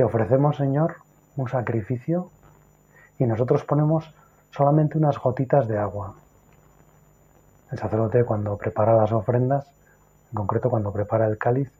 Te 0.00 0.04
ofrecemos, 0.04 0.56
Señor, 0.56 0.94
un 1.36 1.46
sacrificio 1.46 2.30
y 3.18 3.26
nosotros 3.26 3.64
ponemos 3.64 4.10
solamente 4.50 4.96
unas 4.96 5.18
gotitas 5.18 5.68
de 5.68 5.76
agua. 5.76 6.14
El 7.70 7.78
sacerdote 7.78 8.24
cuando 8.24 8.56
prepara 8.56 8.96
las 8.96 9.12
ofrendas, 9.12 9.66
en 10.30 10.36
concreto 10.36 10.70
cuando 10.70 10.90
prepara 10.90 11.26
el 11.26 11.36
cáliz, 11.36 11.70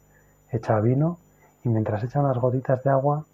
echa 0.50 0.79
vino 0.81 1.17
y 1.65 1.71
mientras 1.71 2.05
echa 2.05 2.21
unas 2.21 2.37
gotitas 2.37 2.85
de 2.85 2.91
agua, 2.91 3.25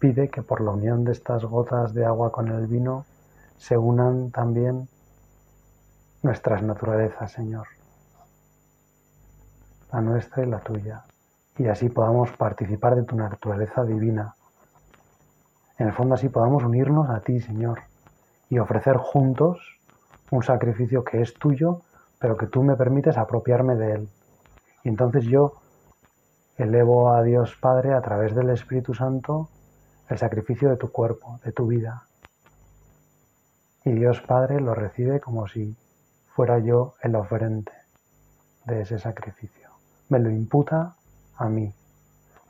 pide 0.00 0.28
que 0.28 0.42
por 0.42 0.60
la 0.60 0.72
unión 0.72 1.04
de 1.04 1.12
estas 1.12 1.44
gotas 1.44 1.94
de 1.94 2.04
agua 2.04 2.32
con 2.32 2.48
el 2.48 2.66
vino 2.66 3.06
se 3.58 3.78
unan 3.78 4.32
también 4.32 4.88
nuestras 6.24 6.64
naturalezas, 6.64 7.30
Señor, 7.30 7.68
la 9.92 10.00
nuestra 10.00 10.42
y 10.42 10.46
la 10.46 10.58
tuya, 10.58 11.04
y 11.58 11.66
así 11.68 11.88
podamos 11.88 12.30
participar 12.32 12.96
de 12.96 13.02
tu 13.02 13.16
naturaleza 13.16 13.84
divina. 13.84 14.34
En 15.78 15.88
el 15.88 15.92
fondo 15.92 16.14
así 16.14 16.28
podamos 16.28 16.62
unirnos 16.64 17.08
a 17.10 17.20
ti, 17.20 17.40
Señor, 17.40 17.80
y 18.48 18.58
ofrecer 18.58 18.96
juntos 18.96 19.80
un 20.30 20.42
sacrificio 20.42 21.04
que 21.04 21.20
es 21.22 21.34
tuyo, 21.34 21.82
pero 22.18 22.36
que 22.36 22.46
tú 22.46 22.62
me 22.62 22.76
permites 22.76 23.16
apropiarme 23.16 23.76
de 23.76 23.92
él. 23.92 24.08
Y 24.84 24.88
entonces 24.88 25.24
yo 25.24 25.54
elevo 26.56 27.12
a 27.12 27.22
Dios 27.22 27.56
Padre 27.56 27.94
a 27.94 28.00
través 28.00 28.34
del 28.34 28.50
Espíritu 28.50 28.94
Santo 28.94 29.48
el 30.08 30.18
sacrificio 30.18 30.68
de 30.68 30.76
tu 30.76 30.90
cuerpo, 30.90 31.40
de 31.44 31.52
tu 31.52 31.66
vida. 31.66 32.06
Y 33.84 33.92
Dios 33.92 34.20
Padre 34.20 34.60
lo 34.60 34.74
recibe 34.74 35.20
como 35.20 35.46
si 35.46 35.76
fuera 36.28 36.58
yo 36.58 36.94
el 37.02 37.14
oferente 37.14 37.72
de 38.66 38.82
ese 38.82 38.98
sacrificio. 38.98 39.70
Me 40.08 40.18
lo 40.18 40.30
imputa 40.30 40.96
a 41.40 41.48
mí, 41.48 41.74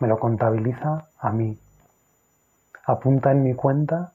me 0.00 0.08
lo 0.08 0.18
contabiliza 0.18 1.08
a 1.16 1.30
mí, 1.30 1.56
apunta 2.84 3.30
en 3.30 3.44
mi 3.44 3.54
cuenta 3.54 4.12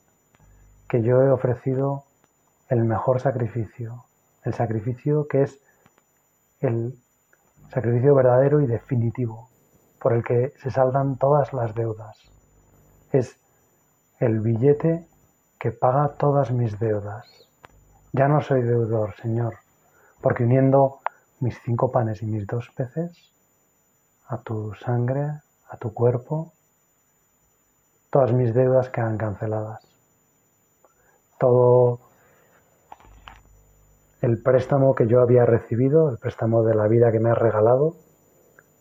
que 0.89 1.01
yo 1.01 1.22
he 1.22 1.32
ofrecido 1.32 2.03
el 2.67 2.84
mejor 2.84 3.22
sacrificio, 3.22 4.03
el 4.44 4.53
sacrificio 4.53 5.27
que 5.29 5.44
es 5.44 5.62
el 6.60 7.00
sacrificio 7.70 8.13
verdadero 8.15 8.60
y 8.60 8.67
definitivo, 8.67 9.50
por 10.00 10.12
el 10.12 10.25
que 10.25 10.53
se 10.58 10.70
saldan 10.72 11.17
todas 11.17 11.53
las 11.53 11.74
deudas. 11.74 12.17
Es 13.12 13.39
el 14.20 14.41
billete 14.41 15.08
que 15.58 15.72
paga 15.72 16.15
todas 16.17 16.51
mis 16.51 16.77
deudas. 16.79 17.25
Ya 18.12 18.27
no 18.27 18.41
soy 18.41 18.62
deudor, 18.62 19.15
Señor, 19.22 19.55
porque 20.22 20.44
uniendo 20.44 21.00
mis 21.39 21.58
cinco 21.63 21.91
panes 21.91 22.22
y 22.22 22.25
mis 22.25 22.46
dos 22.46 22.72
peces 22.75 23.32
a 24.27 24.38
tu 24.41 24.74
sangre, 24.75 25.41
a 25.70 25.77
tu 25.77 25.94
cuerpo, 25.94 26.53
todas 28.10 28.34
mis 28.34 28.53
deudas 28.53 28.89
quedan 28.89 29.17
canceladas 29.17 29.86
todo 31.38 32.00
el 34.22 34.41
préstamo 34.41 34.96
que 34.96 35.08
yo 35.08 35.22
había 35.22 35.46
recibido, 35.46 36.10
el 36.10 36.17
préstamo 36.17 36.63
de 36.63 36.75
la 36.75 36.88
vida 36.88 37.12
que 37.12 37.20
me 37.20 37.29
has 37.29 37.38
regalado, 37.38 37.96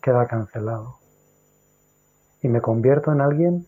queda 0.01 0.27
cancelado. 0.27 0.99
Y 2.41 2.47
me 2.47 2.61
convierto 2.61 3.11
en 3.11 3.21
alguien 3.21 3.67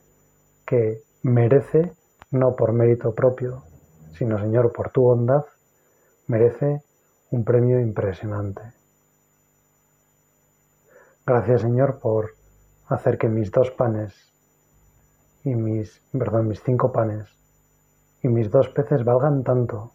que 0.65 1.01
merece, 1.22 1.93
no 2.31 2.55
por 2.55 2.74
mérito 2.74 3.13
propio, 3.13 3.63
sino 4.13 4.39
Señor, 4.39 4.72
por 4.72 4.89
tu 4.91 5.03
bondad, 5.03 5.46
merece 6.27 6.81
un 7.31 7.43
premio 7.43 7.79
impresionante. 7.79 8.76
Gracias 11.27 11.63
Señor 11.63 12.00
por 12.00 12.36
hacer 12.88 13.17
que 13.17 13.27
mis 13.27 13.51
dos 13.51 13.69
panes 13.72 14.13
y 15.43 15.55
mis, 15.55 16.01
perdón, 16.17 16.48
mis 16.48 16.63
cinco 16.63 16.93
panes 16.93 17.27
y 18.24 18.29
mis 18.29 18.50
dos 18.50 18.69
peces 18.69 19.03
valgan 19.03 19.43
tanto. 19.43 19.91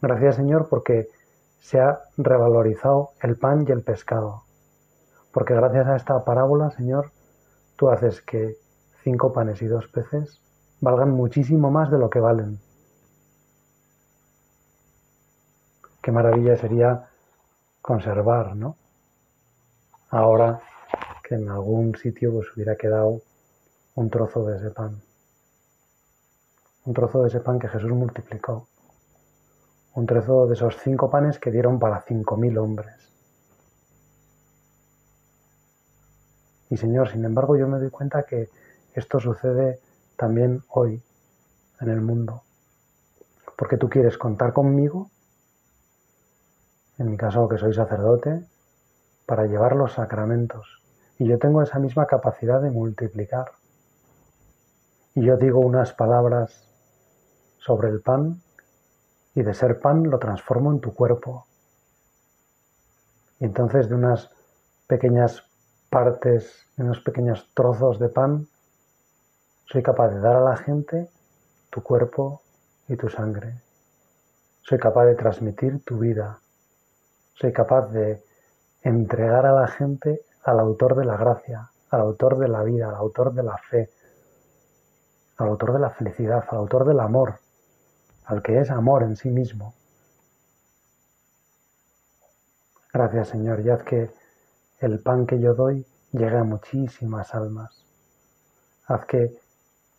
Gracias 0.00 0.36
Señor 0.36 0.70
porque 0.70 1.10
se 1.58 1.78
ha 1.78 2.00
revalorizado 2.16 3.10
el 3.20 3.36
pan 3.36 3.66
y 3.68 3.72
el 3.72 3.82
pescado. 3.82 4.44
Porque 5.30 5.52
gracias 5.52 5.86
a 5.88 5.96
esta 5.96 6.24
parábola, 6.24 6.70
Señor, 6.70 7.12
tú 7.76 7.90
haces 7.90 8.22
que 8.22 8.56
cinco 9.04 9.30
panes 9.30 9.60
y 9.60 9.66
dos 9.66 9.88
peces 9.88 10.40
valgan 10.80 11.10
muchísimo 11.10 11.70
más 11.70 11.90
de 11.90 11.98
lo 11.98 12.08
que 12.08 12.20
valen. 12.20 12.58
Qué 16.00 16.12
maravilla 16.12 16.56
sería 16.56 17.10
conservar, 17.82 18.56
¿no? 18.56 18.76
Ahora 20.10 20.60
que 21.22 21.36
en 21.36 21.48
algún 21.48 21.94
sitio 21.94 22.32
pues 22.32 22.48
hubiera 22.54 22.74
quedado 22.74 23.22
un 23.94 24.10
trozo 24.10 24.44
de 24.44 24.56
ese 24.56 24.70
pan. 24.70 25.00
Un 26.84 26.94
trozo 26.94 27.22
de 27.22 27.28
ese 27.28 27.40
pan 27.40 27.60
que 27.60 27.68
Jesús 27.68 27.92
multiplicó. 27.92 28.66
Un 29.94 30.06
trozo 30.06 30.48
de 30.48 30.54
esos 30.54 30.76
cinco 30.82 31.08
panes 31.10 31.38
que 31.38 31.52
dieron 31.52 31.78
para 31.78 32.02
cinco 32.02 32.36
mil 32.36 32.58
hombres. 32.58 33.12
Y 36.70 36.76
Señor, 36.76 37.08
sin 37.08 37.24
embargo, 37.24 37.56
yo 37.56 37.68
me 37.68 37.78
doy 37.78 37.90
cuenta 37.90 38.24
que 38.24 38.48
esto 38.94 39.20
sucede 39.20 39.80
también 40.16 40.64
hoy 40.68 41.00
en 41.80 41.88
el 41.88 42.00
mundo. 42.00 42.42
Porque 43.56 43.76
tú 43.76 43.88
quieres 43.88 44.18
contar 44.18 44.52
conmigo, 44.52 45.10
en 46.98 47.10
mi 47.10 47.16
caso 47.16 47.48
que 47.48 47.58
soy 47.58 47.74
sacerdote, 47.74 48.44
para 49.30 49.46
llevar 49.46 49.76
los 49.76 49.92
sacramentos. 49.92 50.82
Y 51.16 51.28
yo 51.28 51.38
tengo 51.38 51.62
esa 51.62 51.78
misma 51.78 52.04
capacidad 52.08 52.60
de 52.60 52.68
multiplicar. 52.68 53.52
Y 55.14 55.24
yo 55.24 55.36
digo 55.36 55.60
unas 55.60 55.92
palabras 55.92 56.68
sobre 57.58 57.90
el 57.90 58.00
pan 58.00 58.42
y 59.36 59.42
de 59.42 59.54
ser 59.54 59.78
pan 59.78 60.10
lo 60.10 60.18
transformo 60.18 60.72
en 60.72 60.80
tu 60.80 60.92
cuerpo. 60.92 61.46
Y 63.38 63.44
entonces 63.44 63.88
de 63.88 63.94
unas 63.94 64.30
pequeñas 64.88 65.44
partes, 65.90 66.66
unos 66.76 66.98
pequeños 66.98 67.52
trozos 67.54 68.00
de 68.00 68.08
pan, 68.08 68.48
soy 69.66 69.84
capaz 69.84 70.08
de 70.08 70.18
dar 70.18 70.34
a 70.34 70.40
la 70.40 70.56
gente 70.56 71.08
tu 71.70 71.84
cuerpo 71.84 72.42
y 72.88 72.96
tu 72.96 73.08
sangre. 73.08 73.60
Soy 74.62 74.80
capaz 74.80 75.04
de 75.04 75.14
transmitir 75.14 75.84
tu 75.84 75.98
vida. 75.98 76.40
Soy 77.34 77.52
capaz 77.52 77.92
de 77.92 78.28
entregar 78.82 79.46
a 79.46 79.52
la 79.52 79.68
gente 79.68 80.22
al 80.44 80.60
autor 80.60 80.96
de 80.96 81.04
la 81.04 81.16
gracia, 81.16 81.70
al 81.90 82.00
autor 82.00 82.38
de 82.38 82.48
la 82.48 82.62
vida, 82.62 82.88
al 82.88 82.96
autor 82.96 83.34
de 83.34 83.42
la 83.42 83.56
fe, 83.58 83.90
al 85.36 85.48
autor 85.48 85.72
de 85.72 85.78
la 85.78 85.90
felicidad, 85.90 86.44
al 86.50 86.58
autor 86.58 86.84
del 86.86 87.00
amor, 87.00 87.40
al 88.24 88.42
que 88.42 88.60
es 88.60 88.70
amor 88.70 89.02
en 89.02 89.16
sí 89.16 89.30
mismo. 89.30 89.74
Gracias 92.92 93.28
Señor, 93.28 93.60
y 93.60 93.70
haz 93.70 93.82
que 93.82 94.10
el 94.80 95.00
pan 95.00 95.26
que 95.26 95.38
yo 95.38 95.54
doy 95.54 95.86
llegue 96.12 96.36
a 96.36 96.44
muchísimas 96.44 97.34
almas. 97.34 97.84
Haz 98.86 99.04
que 99.04 99.40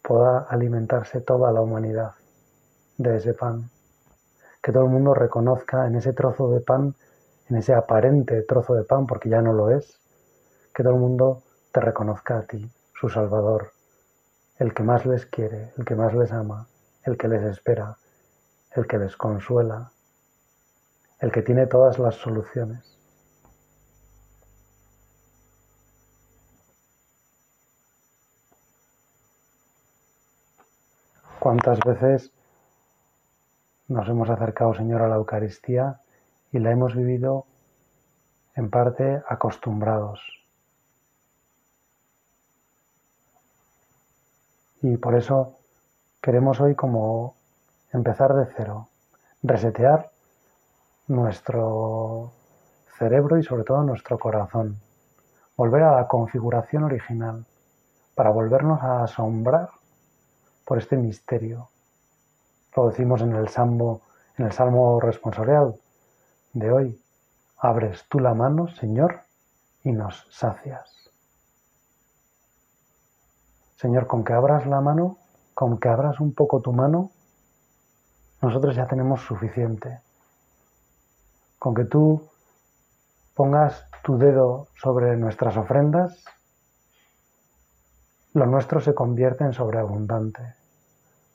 pueda 0.02 0.40
alimentarse 0.50 1.22
toda 1.22 1.52
la 1.52 1.62
humanidad 1.62 2.14
de 2.98 3.18
ese 3.18 3.34
pan. 3.34 3.70
Que 4.62 4.72
todo 4.72 4.84
el 4.84 4.90
mundo 4.90 5.14
reconozca 5.14 5.88
en 5.88 5.96
ese 5.96 6.14
trozo 6.14 6.52
de 6.52 6.62
pan, 6.62 6.96
en 7.52 7.58
ese 7.58 7.74
aparente 7.74 8.44
trozo 8.44 8.76
de 8.76 8.86
pan, 8.86 9.06
porque 9.06 9.28
ya 9.28 9.42
no 9.42 9.52
lo 9.52 9.70
es, 9.72 10.00
que 10.74 10.84
todo 10.84 10.94
el 10.94 11.00
mundo 11.02 11.44
te 11.74 11.82
reconozca 11.82 12.38
a 12.38 12.44
ti, 12.44 12.72
su 12.94 13.10
Salvador, 13.10 13.74
el 14.58 14.74
que 14.74 14.84
más 14.84 15.06
les 15.06 15.26
quiere, 15.26 15.74
el 15.78 15.84
que 15.84 15.96
más 15.96 16.14
les 16.14 16.32
ama, 16.32 16.70
el 17.04 17.18
que 17.18 17.28
les 17.28 17.44
espera, 17.44 17.98
el 18.74 18.88
que 18.88 18.98
les 18.98 19.18
consuela, 19.18 19.92
el 21.20 21.30
que 21.30 21.42
tiene 21.42 21.68
todas 21.68 22.00
las 22.00 22.16
soluciones. 22.16 22.98
¿Cuántas 31.38 31.80
veces 31.82 32.32
nos 33.90 34.08
hemos 34.08 34.30
acercado, 34.30 34.74
Señor, 34.74 35.02
a 35.02 35.10
la 35.10 35.16
Eucaristía 35.16 36.00
y 36.52 36.60
la 36.60 36.72
hemos 36.72 36.96
vivido 36.96 37.46
en 38.56 38.70
parte 38.70 39.22
acostumbrados? 39.28 40.22
Y 44.82 44.98
por 44.98 45.16
eso 45.16 45.60
queremos 46.22 46.60
hoy 46.60 46.76
como 46.76 47.36
empezar 47.94 48.34
de 48.34 48.48
cero, 48.56 48.88
resetear 49.44 50.10
nuestro 51.08 52.32
cerebro 52.98 53.38
y 53.38 53.44
sobre 53.44 53.64
todo 53.64 53.84
nuestro 53.84 54.18
corazón, 54.18 54.80
volver 55.56 55.84
a 55.84 55.96
la 55.96 56.08
configuración 56.08 56.84
original 56.84 57.46
para 58.16 58.32
volvernos 58.32 58.82
a 58.82 59.04
asombrar 59.04 59.70
por 60.66 60.78
este 60.78 60.98
misterio. 60.98 61.70
Lo 62.76 62.90
decimos 62.90 63.22
en 63.22 63.34
el 63.34 63.50
salmo, 63.50 64.02
en 64.38 64.46
el 64.46 64.52
salmo 64.52 65.00
responsorial 65.00 65.76
de 66.54 66.72
hoy. 66.72 67.02
Abres 67.58 68.06
tú 68.10 68.20
la 68.20 68.34
mano, 68.34 68.68
Señor, 68.68 69.22
y 69.84 69.92
nos 69.92 70.28
sacias. 70.30 71.12
Señor, 73.76 74.08
con 74.08 74.24
que 74.24 74.34
abras 74.34 74.66
la 74.68 74.82
mano, 74.82 75.18
con 75.54 75.80
que 75.80 75.90
abras 75.90 76.20
un 76.20 76.34
poco 76.34 76.62
tu 76.62 76.72
mano, 76.72 77.12
nosotros 78.42 78.76
ya 78.76 78.88
tenemos 78.88 79.22
suficiente. 79.22 80.02
Con 81.60 81.74
que 81.74 81.86
tú 81.86 82.28
pongas 83.36 83.88
tu 84.04 84.18
dedo 84.18 84.68
sobre 84.76 85.16
nuestras 85.18 85.58
ofrendas, 85.58 86.24
lo 88.34 88.46
nuestro 88.46 88.80
se 88.80 88.94
convierte 88.94 89.44
en 89.44 89.54
sobreabundante. 89.54 90.56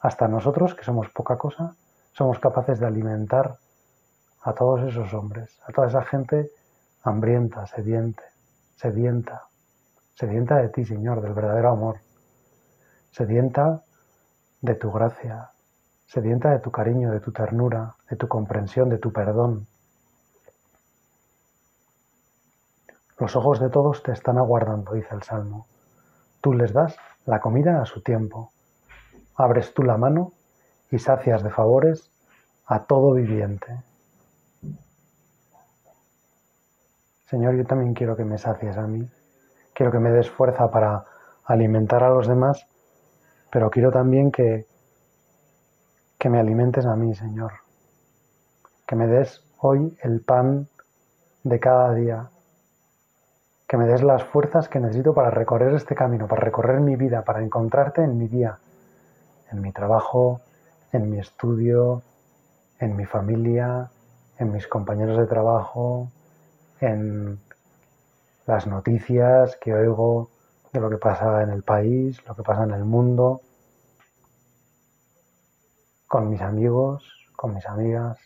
Hasta 0.00 0.28
nosotros, 0.28 0.74
que 0.74 0.84
somos 0.84 1.08
poca 1.10 1.36
cosa, 1.36 1.76
somos 2.12 2.38
capaces 2.38 2.80
de 2.80 2.86
alimentar 2.86 3.58
a 4.46 4.54
todos 4.54 4.80
esos 4.82 5.12
hombres, 5.12 5.60
a 5.66 5.72
toda 5.72 5.88
esa 5.88 6.02
gente 6.02 6.50
hambrienta, 7.02 7.66
sediente, 7.66 8.22
sedienta, 8.76 9.48
sedienta 10.14 10.56
de 10.56 10.68
ti, 10.68 10.84
Señor, 10.84 11.20
del 11.20 11.34
verdadero 11.34 11.70
amor, 11.70 11.96
sedienta 13.10 13.82
de 14.60 14.74
tu 14.74 14.90
gracia, 14.92 15.50
sedienta 16.06 16.50
de 16.50 16.60
tu 16.60 16.70
cariño, 16.70 17.10
de 17.10 17.20
tu 17.20 17.32
ternura, 17.32 17.96
de 18.08 18.16
tu 18.16 18.28
comprensión, 18.28 18.88
de 18.88 18.98
tu 18.98 19.12
perdón. 19.12 19.66
Los 23.18 23.34
ojos 23.34 23.60
de 23.60 23.70
todos 23.70 24.02
te 24.02 24.12
están 24.12 24.38
aguardando, 24.38 24.92
dice 24.92 25.14
el 25.14 25.22
Salmo. 25.22 25.66
Tú 26.40 26.52
les 26.52 26.72
das 26.72 26.96
la 27.24 27.40
comida 27.40 27.80
a 27.80 27.86
su 27.86 28.02
tiempo 28.02 28.52
abres 29.36 29.74
tú 29.74 29.82
la 29.82 29.96
mano 29.96 30.32
y 30.90 30.98
sacias 30.98 31.42
de 31.42 31.50
favores 31.50 32.10
a 32.66 32.84
todo 32.84 33.12
viviente. 33.12 33.82
Señor, 37.26 37.56
yo 37.56 37.64
también 37.64 37.92
quiero 37.92 38.16
que 38.16 38.24
me 38.24 38.38
sacies 38.38 38.76
a 38.76 38.86
mí, 38.86 39.04
quiero 39.74 39.90
que 39.90 39.98
me 39.98 40.12
des 40.12 40.30
fuerza 40.30 40.70
para 40.70 41.04
alimentar 41.44 42.04
a 42.04 42.10
los 42.10 42.28
demás, 42.28 42.68
pero 43.50 43.68
quiero 43.68 43.90
también 43.90 44.30
que, 44.30 44.66
que 46.18 46.30
me 46.30 46.38
alimentes 46.38 46.86
a 46.86 46.94
mí, 46.94 47.16
Señor, 47.16 47.52
que 48.86 48.94
me 48.94 49.08
des 49.08 49.42
hoy 49.58 49.98
el 50.02 50.20
pan 50.20 50.68
de 51.42 51.58
cada 51.58 51.94
día, 51.94 52.30
que 53.66 53.76
me 53.76 53.86
des 53.86 54.04
las 54.04 54.22
fuerzas 54.22 54.68
que 54.68 54.78
necesito 54.78 55.12
para 55.12 55.30
recorrer 55.30 55.74
este 55.74 55.96
camino, 55.96 56.28
para 56.28 56.42
recorrer 56.42 56.78
mi 56.78 56.94
vida, 56.94 57.22
para 57.22 57.42
encontrarte 57.42 58.04
en 58.04 58.16
mi 58.16 58.28
día, 58.28 58.58
en 59.50 59.60
mi 59.62 59.72
trabajo, 59.72 60.42
en 60.92 61.10
mi 61.10 61.18
estudio, 61.18 62.02
en 62.78 62.94
mi 62.94 63.04
familia, 63.04 63.90
en 64.38 64.52
mis 64.52 64.68
compañeros 64.68 65.18
de 65.18 65.26
trabajo, 65.26 66.12
en 66.80 67.40
las 68.46 68.66
noticias 68.66 69.56
que 69.56 69.74
oigo 69.74 70.30
de 70.72 70.80
lo 70.80 70.90
que 70.90 70.98
pasa 70.98 71.42
en 71.42 71.50
el 71.50 71.62
país, 71.62 72.24
lo 72.26 72.34
que 72.34 72.42
pasa 72.42 72.64
en 72.64 72.72
el 72.72 72.84
mundo, 72.84 73.40
con 76.06 76.30
mis 76.30 76.40
amigos, 76.40 77.04
con 77.34 77.54
mis 77.54 77.66
amigas. 77.66 78.18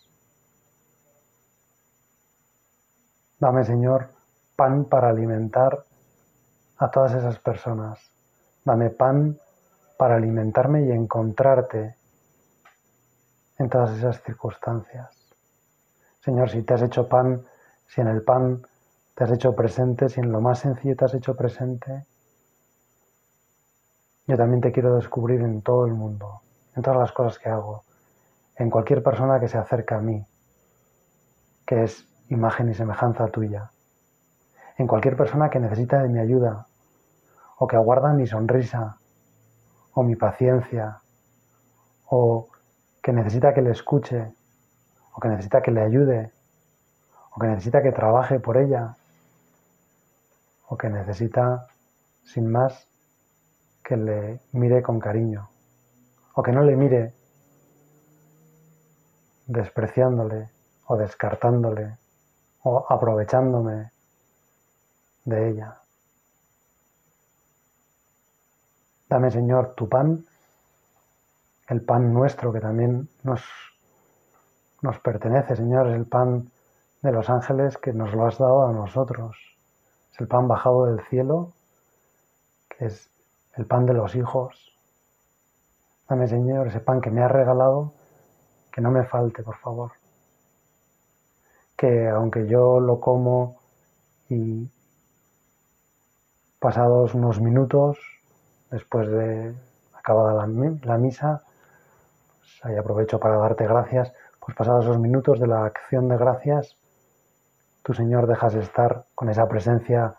Dame, 3.38 3.64
Señor, 3.64 4.10
pan 4.56 4.84
para 4.84 5.08
alimentar 5.08 5.84
a 6.76 6.90
todas 6.90 7.14
esas 7.14 7.38
personas. 7.38 7.98
Dame 8.64 8.90
pan 8.90 9.38
para 9.96 10.16
alimentarme 10.16 10.84
y 10.84 10.92
encontrarte 10.92 11.96
en 13.58 13.68
todas 13.68 13.96
esas 13.96 14.22
circunstancias. 14.22 15.10
Señor, 16.20 16.50
si 16.50 16.62
te 16.62 16.74
has 16.74 16.82
hecho 16.82 17.08
pan, 17.08 17.42
si 17.90 18.00
en 18.00 18.06
el 18.06 18.22
pan 18.22 18.62
te 19.16 19.24
has 19.24 19.32
hecho 19.32 19.56
presente, 19.56 20.08
si 20.08 20.20
en 20.20 20.30
lo 20.30 20.40
más 20.40 20.60
sencillo 20.60 20.94
te 20.94 21.04
has 21.06 21.14
hecho 21.14 21.34
presente, 21.34 22.06
yo 24.28 24.36
también 24.36 24.60
te 24.60 24.70
quiero 24.70 24.94
descubrir 24.94 25.40
en 25.40 25.60
todo 25.60 25.86
el 25.86 25.94
mundo, 25.94 26.40
en 26.76 26.84
todas 26.84 27.00
las 27.00 27.10
cosas 27.10 27.40
que 27.40 27.48
hago, 27.48 27.82
en 28.54 28.70
cualquier 28.70 29.02
persona 29.02 29.40
que 29.40 29.48
se 29.48 29.58
acerca 29.58 29.96
a 29.96 30.00
mí, 30.00 30.24
que 31.66 31.82
es 31.82 32.06
imagen 32.28 32.70
y 32.70 32.74
semejanza 32.74 33.26
tuya, 33.26 33.72
en 34.78 34.86
cualquier 34.86 35.16
persona 35.16 35.50
que 35.50 35.58
necesita 35.58 36.00
de 36.00 36.08
mi 36.08 36.20
ayuda, 36.20 36.68
o 37.58 37.66
que 37.66 37.74
aguarda 37.74 38.12
mi 38.12 38.28
sonrisa, 38.28 38.98
o 39.94 40.04
mi 40.04 40.14
paciencia, 40.14 41.00
o 42.06 42.46
que 43.02 43.12
necesita 43.12 43.52
que 43.52 43.62
le 43.62 43.72
escuche, 43.72 44.32
o 45.12 45.20
que 45.20 45.28
necesita 45.28 45.60
que 45.60 45.72
le 45.72 45.80
ayude, 45.80 46.32
o 47.30 47.40
que 47.40 47.46
necesita 47.46 47.82
que 47.82 47.92
trabaje 47.92 48.40
por 48.40 48.56
ella, 48.56 48.96
o 50.68 50.76
que 50.76 50.88
necesita, 50.88 51.66
sin 52.24 52.50
más, 52.50 52.86
que 53.82 53.96
le 53.96 54.40
mire 54.52 54.82
con 54.82 55.00
cariño, 55.00 55.48
o 56.34 56.42
que 56.42 56.52
no 56.52 56.62
le 56.62 56.76
mire 56.76 57.14
despreciándole 59.46 60.48
o 60.86 60.96
descartándole 60.96 61.98
o 62.62 62.86
aprovechándome 62.88 63.90
de 65.24 65.50
ella. 65.50 65.80
Dame, 69.08 69.30
Señor, 69.30 69.74
tu 69.74 69.88
pan, 69.88 70.24
el 71.68 71.82
pan 71.82 72.14
nuestro 72.14 72.52
que 72.52 72.60
también 72.60 73.08
nos, 73.24 73.42
nos 74.82 74.98
pertenece, 75.00 75.56
Señor, 75.56 75.88
es 75.88 75.96
el 75.96 76.06
pan 76.06 76.48
de 77.02 77.12
los 77.12 77.30
ángeles 77.30 77.78
que 77.78 77.92
nos 77.92 78.12
lo 78.12 78.26
has 78.26 78.38
dado 78.38 78.66
a 78.66 78.72
nosotros. 78.72 79.36
Es 80.12 80.20
el 80.20 80.28
pan 80.28 80.48
bajado 80.48 80.86
del 80.86 81.00
cielo, 81.06 81.52
que 82.68 82.86
es 82.86 83.10
el 83.54 83.66
pan 83.66 83.86
de 83.86 83.94
los 83.94 84.14
hijos. 84.14 84.72
Dame, 86.08 86.26
Señor, 86.28 86.68
ese 86.68 86.80
pan 86.80 87.00
que 87.00 87.10
me 87.10 87.22
has 87.22 87.30
regalado, 87.30 87.92
que 88.72 88.80
no 88.80 88.90
me 88.90 89.04
falte, 89.04 89.42
por 89.42 89.56
favor. 89.56 89.92
Que 91.76 92.08
aunque 92.08 92.46
yo 92.46 92.80
lo 92.80 93.00
como 93.00 93.60
y 94.28 94.70
pasados 96.58 97.14
unos 97.14 97.40
minutos, 97.40 97.98
después 98.70 99.08
de 99.08 99.54
acabada 99.94 100.46
la, 100.46 100.98
misa, 100.98 101.42
pues 102.38 102.64
ahí 102.64 102.76
aprovecho 102.76 103.18
para 103.18 103.36
darte 103.36 103.66
gracias, 103.66 104.12
pues 104.38 104.56
pasados 104.56 104.84
esos 104.84 104.98
minutos 104.98 105.40
de 105.40 105.46
la 105.46 105.64
acción 105.64 106.08
de 106.08 106.16
gracias, 106.16 106.76
Señor 107.94 108.26
dejas 108.26 108.54
de 108.54 108.60
estar 108.60 109.04
con 109.14 109.28
esa 109.28 109.48
presencia 109.48 110.14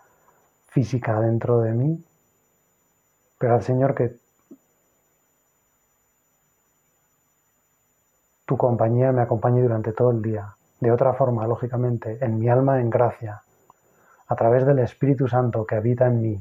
física 0.68 1.20
dentro 1.20 1.60
de 1.60 1.72
mí 1.72 2.04
pero 3.42 3.54
al 3.54 3.62
Señor 3.64 3.92
que 3.96 4.20
tu 8.46 8.56
compañía 8.56 9.10
me 9.10 9.22
acompañe 9.22 9.60
durante 9.60 9.92
todo 9.92 10.12
el 10.12 10.22
día. 10.22 10.54
De 10.78 10.92
otra 10.92 11.12
forma, 11.14 11.44
lógicamente, 11.48 12.24
en 12.24 12.38
mi 12.38 12.48
alma 12.48 12.80
en 12.80 12.88
gracia, 12.88 13.42
a 14.28 14.36
través 14.36 14.64
del 14.64 14.78
Espíritu 14.78 15.26
Santo 15.26 15.66
que 15.66 15.74
habita 15.74 16.06
en 16.06 16.22
mí 16.22 16.40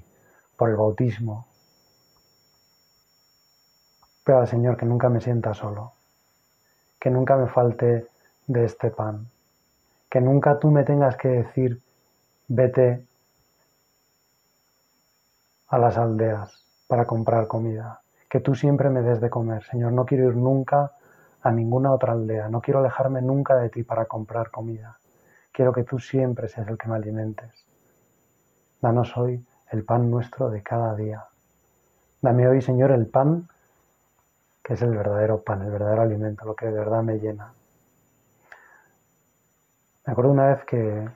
por 0.56 0.70
el 0.70 0.76
bautismo. 0.76 1.48
Pero 4.24 4.38
al 4.38 4.48
Señor 4.48 4.78
que 4.78 4.86
nunca 4.86 5.10
me 5.10 5.22
sienta 5.22 5.56
solo, 5.56 5.94
que 7.00 7.10
nunca 7.10 7.36
me 7.36 7.48
falte 7.48 8.10
de 8.46 8.64
este 8.64 8.92
pan, 8.92 9.28
que 10.12 10.22
nunca 10.22 10.60
tú 10.60 10.70
me 10.70 10.84
tengas 10.84 11.16
que 11.16 11.30
decir, 11.30 11.82
vete 12.50 13.08
a 15.70 15.78
las 15.78 15.98
aldeas, 15.98 16.66
para 16.86 17.06
comprar 17.06 17.48
comida. 17.48 18.02
Que 18.30 18.42
tú 18.42 18.54
siempre 18.54 18.90
me 18.90 19.02
des 19.02 19.22
de 19.22 19.30
comer, 19.30 19.64
Señor. 19.64 19.94
No 19.94 20.06
quiero 20.06 20.28
ir 20.28 20.36
nunca 20.36 20.92
a 21.42 21.52
ninguna 21.52 21.94
otra 21.94 22.12
aldea. 22.12 22.50
No 22.50 22.60
quiero 22.60 22.82
alejarme 22.82 23.22
nunca 23.22 23.56
de 23.56 23.70
ti 23.70 23.84
para 23.84 24.04
comprar 24.04 24.52
comida. 24.52 24.98
Quiero 25.54 25.72
que 25.72 25.86
tú 25.86 26.00
siempre 26.00 26.50
seas 26.50 26.68
el 26.68 26.78
que 26.78 26.90
me 26.90 26.98
alimentes. 26.98 27.66
Danos 28.82 29.16
hoy 29.16 29.46
el 29.72 29.86
pan 29.86 30.12
nuestro 30.12 30.50
de 30.50 30.62
cada 30.62 30.94
día. 30.96 31.24
Dame 32.22 32.50
hoy, 32.50 32.62
Señor, 32.62 32.92
el 32.92 33.08
pan 33.08 33.48
que 34.62 34.74
es 34.74 34.82
el 34.82 34.90
verdadero 34.90 35.42
pan, 35.42 35.62
el 35.62 35.72
verdadero 35.72 36.02
alimento, 36.02 36.44
lo 36.44 36.54
que 36.54 36.66
de 36.66 36.74
verdad 36.74 37.04
me 37.04 37.20
llena. 37.20 37.54
Me 40.06 40.14
acuerdo 40.14 40.32
una 40.32 40.48
vez 40.48 40.66
que 40.66 41.08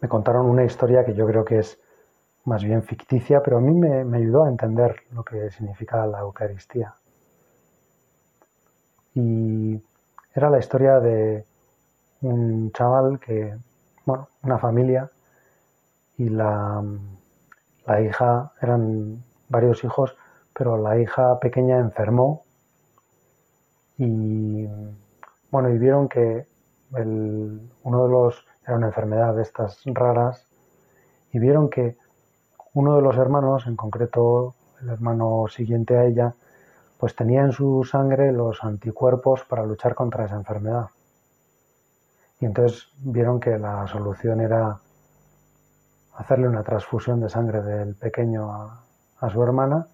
me 0.00 0.08
contaron 0.08 0.46
una 0.46 0.64
historia 0.64 1.04
que 1.04 1.14
yo 1.14 1.26
creo 1.26 1.44
que 1.44 1.58
es 1.58 1.78
más 2.44 2.64
bien 2.64 2.82
ficticia, 2.82 3.42
pero 3.42 3.58
a 3.58 3.60
mí 3.60 3.72
me, 3.72 4.16
ayudó 4.16 4.44
a 4.44 4.48
entender 4.48 4.96
lo 5.12 5.22
que 5.24 5.50
significa 5.50 6.06
la 6.06 6.20
Eucaristía. 6.20 6.94
Y 9.14 9.82
era 10.34 10.48
la 10.48 10.58
historia 10.58 11.00
de 11.00 11.44
un 12.22 12.72
chaval 12.72 13.20
que, 13.20 13.56
bueno, 14.06 14.28
una 14.42 14.58
familia 14.58 15.10
y 16.16 16.30
la, 16.30 16.82
la 17.86 18.00
hija, 18.00 18.52
eran 18.62 19.22
varios 19.48 19.84
hijos, 19.84 20.16
pero 20.54 20.78
la 20.78 20.98
hija 20.98 21.38
pequeña 21.40 21.78
enfermó 21.78 22.44
y, 23.98 24.66
bueno, 25.50 25.68
y 25.68 25.78
vieron 25.78 26.08
que 26.08 26.46
uno 26.92 28.04
de 28.04 28.10
los, 28.10 28.46
era 28.66 28.76
una 28.76 28.88
enfermedad 28.88 29.34
de 29.34 29.42
estas 29.42 29.82
raras, 29.86 30.46
y 31.32 31.38
vieron 31.38 31.70
que 31.70 31.96
uno 32.74 32.96
de 32.96 33.02
los 33.02 33.16
hermanos, 33.16 33.66
en 33.66 33.76
concreto 33.76 34.54
el 34.80 34.88
hermano 34.88 35.46
siguiente 35.48 35.96
a 35.96 36.04
ella, 36.04 36.34
pues 36.98 37.16
tenía 37.16 37.42
en 37.42 37.52
su 37.52 37.82
sangre 37.84 38.32
los 38.32 38.62
anticuerpos 38.62 39.44
para 39.48 39.64
luchar 39.64 39.94
contra 39.94 40.26
esa 40.26 40.36
enfermedad. 40.36 40.88
Y 42.40 42.46
entonces 42.46 42.88
vieron 42.98 43.40
que 43.40 43.58
la 43.58 43.86
solución 43.86 44.40
era 44.40 44.80
hacerle 46.14 46.48
una 46.48 46.62
transfusión 46.62 47.20
de 47.20 47.30
sangre 47.30 47.62
del 47.62 47.94
pequeño 47.94 48.52
a, 48.52 49.30
su 49.30 49.42
hermana 49.42 49.86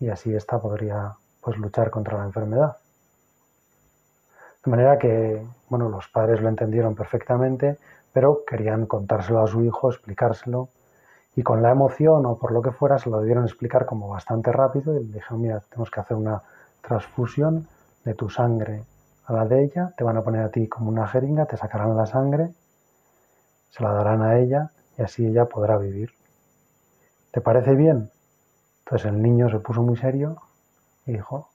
y 0.00 0.08
así 0.08 0.34
ésta 0.34 0.58
podría 0.58 1.14
pues 1.40 1.58
luchar 1.58 1.90
contra 1.90 2.18
la 2.18 2.24
enfermedad. 2.24 2.76
De 4.64 4.70
manera 4.70 4.98
que, 4.98 5.44
bueno, 5.68 5.88
los 5.88 6.08
padres 6.08 6.40
lo 6.40 6.48
entendieron 6.48 6.94
perfectamente, 6.94 7.78
pero 8.12 8.44
querían 8.46 8.86
contárselo 8.86 9.42
a 9.42 9.46
su 9.46 9.64
hijo, 9.64 9.90
explicárselo 9.90 10.68
y 11.34 11.42
con 11.42 11.62
la 11.62 11.70
emoción 11.70 12.26
o 12.26 12.38
por 12.38 12.52
lo 12.52 12.62
que 12.62 12.72
fuera 12.72 12.98
se 12.98 13.10
lo 13.10 13.20
debieron 13.20 13.44
explicar 13.44 13.86
como 13.86 14.08
bastante 14.08 14.52
rápido 14.52 14.94
y 14.94 15.04
le 15.04 15.14
dijeron, 15.14 15.40
mira, 15.40 15.60
tenemos 15.68 15.90
que 15.90 16.00
hacer 16.00 16.16
una 16.16 16.42
transfusión 16.82 17.66
de 18.04 18.14
tu 18.14 18.28
sangre 18.28 18.84
a 19.26 19.32
la 19.32 19.46
de 19.46 19.64
ella, 19.64 19.94
te 19.96 20.04
van 20.04 20.16
a 20.16 20.22
poner 20.22 20.42
a 20.42 20.50
ti 20.50 20.68
como 20.68 20.90
una 20.90 21.06
jeringa, 21.06 21.46
te 21.46 21.56
sacarán 21.56 21.96
la 21.96 22.06
sangre, 22.06 22.52
se 23.70 23.82
la 23.82 23.92
darán 23.92 24.22
a 24.22 24.38
ella 24.38 24.70
y 24.98 25.02
así 25.02 25.26
ella 25.26 25.46
podrá 25.46 25.78
vivir. 25.78 26.10
¿Te 27.30 27.40
parece 27.40 27.74
bien? 27.74 28.10
Entonces 28.84 29.10
el 29.10 29.22
niño 29.22 29.48
se 29.48 29.58
puso 29.60 29.82
muy 29.82 29.96
serio 29.96 30.36
y 31.06 31.12
dijo, 31.12 31.48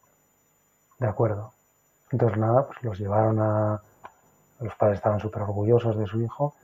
de 0.99 1.07
acuerdo. 1.07 1.56
Entonces 2.11 2.37
nada, 2.37 2.65
pues 2.67 2.83
los 2.83 2.99
llevaron 2.99 3.39
a... 3.39 3.81
Los 4.59 4.73
padres 4.75 4.97
estaban 4.97 5.19
súper 5.19 5.43
orgullosos 5.43 5.97
de 5.97 6.07
su 6.07 6.19
hijo 6.21 6.55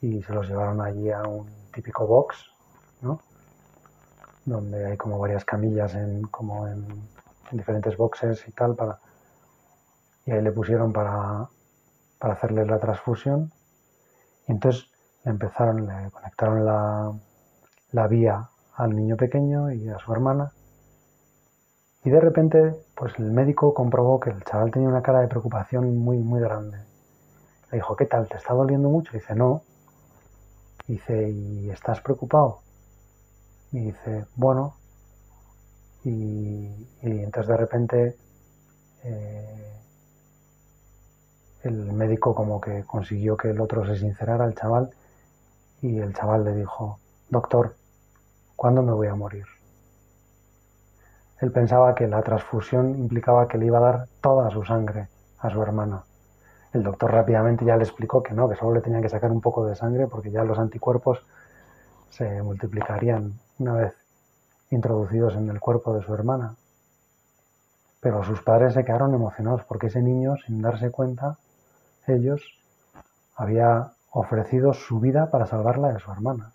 y 0.00 0.22
se 0.22 0.32
los 0.32 0.46
llevaron 0.48 0.80
allí 0.82 1.10
a 1.10 1.22
un 1.22 1.48
típico 1.72 2.06
box 2.06 2.52
donde 4.48 4.86
hay 4.86 4.96
como 4.96 5.18
varias 5.18 5.44
camillas 5.44 5.94
en, 5.94 6.22
como 6.22 6.66
en, 6.66 6.86
diferentes 7.52 7.96
boxes 7.96 8.46
y 8.46 8.52
tal, 8.52 8.74
para, 8.74 8.98
y 10.26 10.32
ahí 10.32 10.42
le 10.42 10.52
pusieron 10.52 10.92
para, 10.92 11.48
para 12.18 12.34
hacerle 12.34 12.66
la 12.66 12.78
transfusión. 12.78 13.52
Y 14.46 14.52
entonces 14.52 14.90
le 15.24 15.30
empezaron, 15.30 15.86
le 15.86 16.10
conectaron 16.10 16.64
la, 16.64 17.12
la 17.92 18.06
vía 18.06 18.50
al 18.74 18.94
niño 18.94 19.16
pequeño 19.16 19.72
y 19.72 19.88
a 19.88 19.98
su 19.98 20.12
hermana. 20.12 20.52
Y 22.04 22.10
de 22.10 22.20
repente, 22.20 22.74
pues 22.98 23.12
el 23.18 23.30
médico 23.30 23.72
comprobó 23.72 24.18
que 24.18 24.30
el 24.30 24.42
chaval 24.42 24.72
tenía 24.72 24.88
una 24.88 25.02
cara 25.02 25.20
de 25.20 25.28
preocupación 25.28 25.96
muy, 25.98 26.18
muy 26.18 26.40
grande. 26.40 26.78
Le 27.70 27.78
dijo, 27.78 27.94
¿qué 27.94 28.06
tal? 28.06 28.28
¿Te 28.28 28.36
está 28.36 28.54
doliendo 28.54 28.88
mucho? 28.88 29.12
Y 29.12 29.20
dice, 29.20 29.36
no. 29.36 29.62
Y 30.88 30.94
dice, 30.94 31.30
¿y 31.30 31.70
estás 31.70 32.00
preocupado? 32.00 32.60
Y 33.70 33.80
dice, 33.92 34.26
bueno, 34.34 34.74
y, 36.04 36.70
entonces 37.02 37.48
de 37.48 37.56
repente 37.56 38.16
eh, 39.04 39.80
el 41.62 41.92
médico 41.92 42.34
como 42.34 42.60
que 42.60 42.82
consiguió 42.84 43.36
que 43.36 43.50
el 43.50 43.60
otro 43.60 43.86
se 43.86 43.96
sincerara 43.96 44.44
al 44.44 44.54
chaval 44.56 44.90
y 45.82 45.98
el 45.98 46.14
chaval 46.14 46.44
le 46.44 46.54
dijo, 46.54 46.98
doctor, 47.28 47.76
¿cuándo 48.56 48.82
me 48.82 48.92
voy 48.92 49.06
a 49.06 49.14
morir? 49.14 49.57
Él 51.40 51.52
pensaba 51.52 51.94
que 51.94 52.08
la 52.08 52.22
transfusión 52.22 52.98
implicaba 52.98 53.46
que 53.46 53.58
le 53.58 53.66
iba 53.66 53.78
a 53.78 53.92
dar 53.92 54.08
toda 54.20 54.50
su 54.50 54.64
sangre 54.64 55.08
a 55.38 55.50
su 55.50 55.62
hermano. 55.62 56.04
El 56.72 56.82
doctor 56.82 57.12
rápidamente 57.12 57.64
ya 57.64 57.76
le 57.76 57.84
explicó 57.84 58.22
que 58.22 58.34
no, 58.34 58.48
que 58.48 58.56
solo 58.56 58.74
le 58.74 58.80
tenían 58.80 59.02
que 59.02 59.08
sacar 59.08 59.30
un 59.30 59.40
poco 59.40 59.64
de 59.64 59.76
sangre 59.76 60.06
porque 60.06 60.30
ya 60.30 60.44
los 60.44 60.58
anticuerpos 60.58 61.24
se 62.10 62.42
multiplicarían 62.42 63.34
una 63.58 63.74
vez 63.74 63.94
introducidos 64.70 65.34
en 65.36 65.48
el 65.48 65.60
cuerpo 65.60 65.94
de 65.94 66.02
su 66.02 66.12
hermana. 66.12 66.56
Pero 68.00 68.22
sus 68.24 68.42
padres 68.42 68.74
se 68.74 68.84
quedaron 68.84 69.14
emocionados 69.14 69.62
porque 69.64 69.86
ese 69.86 70.02
niño, 70.02 70.36
sin 70.44 70.60
darse 70.60 70.90
cuenta, 70.90 71.38
ellos 72.06 72.42
había 73.36 73.92
ofrecido 74.10 74.72
su 74.72 75.00
vida 75.00 75.30
para 75.30 75.46
salvarla 75.46 75.92
de 75.92 76.00
su 76.00 76.10
hermana. 76.10 76.52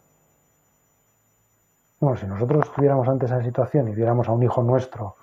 Bueno, 2.04 2.20
si 2.20 2.28
nosotros 2.28 2.66
estuviéramos 2.66 3.08
ante 3.08 3.28
esa 3.28 3.42
situación 3.42 3.88
y 3.88 3.96
viéramos 3.96 4.28
a 4.28 4.34
un 4.34 4.44
hijo 4.44 4.62
nuestro 4.62 5.16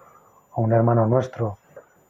o 0.55 0.63
un 0.63 0.73
hermano 0.73 1.07
nuestro 1.07 1.59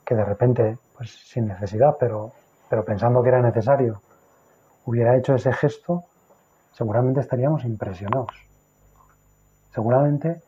que 0.04 0.14
de 0.14 0.24
repente, 0.24 0.78
pues 0.96 1.11
sin 1.11 1.48
necesidad, 1.48 1.96
pero, 1.98 2.30
pero 2.68 2.85
pensando 2.85 3.20
que 3.20 3.30
era 3.30 3.42
necesario, 3.42 4.00
hubiera 4.85 5.16
hecho 5.16 5.35
ese 5.35 5.52
gesto, 5.52 6.04
seguramente 6.70 7.18
estaríamos 7.18 7.64
impresionados. 7.64 8.30
Seguramente 9.74 10.40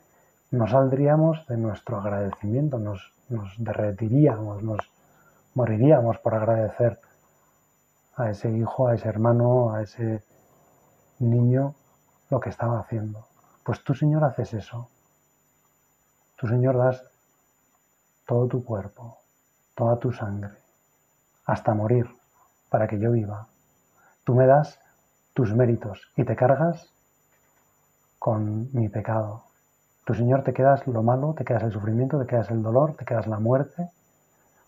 nos 0.53 0.71
saldríamos 0.71 1.45
de 1.49 1.57
nuestro 1.57 1.99
agradecimiento, 1.99 2.79
nos, 2.79 3.13
nos 3.29 3.53
derretiríamos, 3.59 4.63
nos 4.63 4.89
moriríamos 5.55 6.19
por 6.19 6.37
agradecer 6.37 7.01
a 8.15 8.31
ese 8.31 8.53
hijo, 8.53 8.87
a 8.87 8.95
ese 8.95 9.09
hermano, 9.09 9.75
a 9.75 9.83
ese 9.83 10.23
niño 11.19 11.75
lo 12.31 12.39
que 12.39 12.51
estaba 12.51 12.79
haciendo. 12.79 13.32
Pues 13.64 13.83
tú, 13.85 13.94
Señor, 13.94 14.25
haces 14.25 14.55
eso. 14.55 14.88
Tú, 16.37 16.48
Señor, 16.48 16.77
das 16.77 17.05
todo 18.27 18.48
tu 18.48 18.64
cuerpo, 18.64 19.18
toda 19.75 19.98
tu 19.98 20.12
sangre, 20.12 20.55
hasta 21.46 21.75
morir, 21.75 22.07
para 22.68 22.88
que 22.88 22.98
yo 22.98 23.12
viva. 23.12 23.46
Tú 24.25 24.35
me 24.35 24.46
das 24.46 24.79
tus 25.35 25.55
méritos 25.55 26.11
y 26.16 26.25
te 26.25 26.35
cargas 26.35 26.90
con 28.18 28.68
mi 28.72 28.88
pecado. 28.88 29.44
Tú, 30.05 30.14
Señor, 30.14 30.42
te 30.42 30.53
quedas 30.53 30.87
lo 30.87 31.03
malo, 31.03 31.35
te 31.37 31.44
quedas 31.44 31.62
el 31.62 31.72
sufrimiento, 31.72 32.18
te 32.18 32.27
quedas 32.27 32.51
el 32.51 32.62
dolor, 32.62 32.96
te 32.96 33.05
quedas 33.05 33.27
la 33.27 33.38
muerte, 33.38 33.90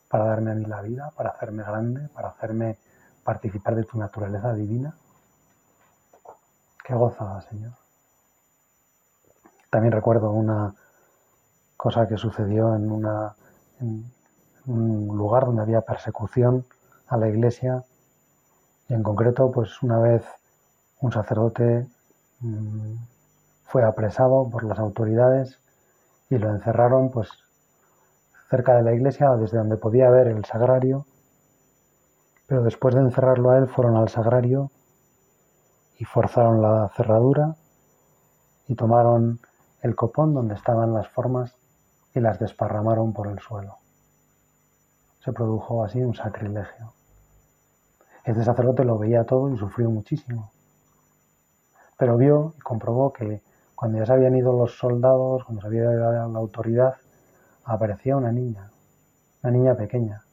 para 0.08 0.26
darme 0.26 0.52
a 0.52 0.54
mí 0.54 0.64
la 0.64 0.80
vida, 0.80 1.10
para 1.16 1.30
hacerme 1.30 1.64
grande, 1.64 2.08
para 2.08 2.28
hacerme 2.28 2.78
participar 3.24 3.74
de 3.74 3.84
tu 3.84 3.98
naturaleza 3.98 4.54
divina. 4.54 4.94
Qué 6.84 6.94
gozada, 6.94 7.40
Señor. 7.42 7.83
También 9.74 9.90
recuerdo 9.90 10.30
una 10.30 10.72
cosa 11.76 12.06
que 12.06 12.16
sucedió 12.16 12.76
en, 12.76 12.92
un 14.66 15.16
lugar 15.18 15.46
donde 15.46 15.62
había 15.62 15.80
persecución 15.80 16.64
a 17.08 17.16
la 17.16 17.28
iglesia. 17.28 17.82
Y 18.88 18.94
en 18.94 19.02
concreto 19.02 19.50
pues 19.50 19.82
una 19.82 19.98
vez 19.98 20.24
un 21.00 21.10
sacerdote 21.10 21.88
mm, 22.38 22.94
fue 23.64 23.82
apresado 23.82 24.48
por 24.48 24.62
las 24.62 24.78
autoridades 24.78 25.58
y 26.30 26.38
lo 26.38 26.50
encerraron 26.50 27.10
pues 27.10 27.30
cerca 28.48 28.76
de 28.76 28.84
la 28.84 28.94
iglesia 28.94 29.30
desde 29.30 29.58
donde 29.58 29.76
podía 29.76 30.08
ver 30.08 30.28
el 30.28 30.44
sagrario. 30.44 31.04
Pero 32.46 32.62
después 32.62 32.94
de 32.94 33.00
encerrarlo 33.00 33.50
a 33.50 33.58
él 33.58 33.66
fueron 33.66 33.96
al 33.96 34.08
sagrario 34.08 34.70
y 35.98 36.04
forzaron 36.04 36.62
la 36.62 36.88
cerradura 36.94 37.56
y 38.68 38.76
tomaron 38.76 39.40
el 39.84 39.94
copón 39.94 40.32
donde 40.32 40.54
estaban 40.54 40.94
las 40.94 41.08
formas 41.08 41.54
y 42.14 42.20
las 42.20 42.38
desparramaron 42.38 43.12
por 43.12 43.26
el 43.26 43.38
suelo. 43.38 43.76
Se 45.20 45.30
produjo 45.30 45.84
así 45.84 46.02
un 46.02 46.14
sacrilegio. 46.14 46.94
Este 48.24 48.42
sacerdote 48.42 48.82
lo 48.82 48.96
veía 48.96 49.24
todo 49.24 49.50
y 49.50 49.58
sufrió 49.58 49.90
muchísimo. 49.90 50.50
Pero 51.98 52.16
vio 52.16 52.54
y 52.56 52.60
comprobó 52.62 53.12
que 53.12 53.42
cuando 53.74 53.98
ya 53.98 54.06
se 54.06 54.14
habían 54.14 54.34
ido 54.34 54.54
los 54.54 54.78
soldados, 54.78 55.44
cuando 55.44 55.60
se 55.60 55.66
había 55.66 55.82
ido 55.82 56.10
la 56.28 56.38
autoridad, 56.38 56.94
aparecía 57.66 58.16
una 58.16 58.32
niña, 58.32 58.70
una 59.42 59.52
niña 59.52 59.74
pequeña, 59.74 60.24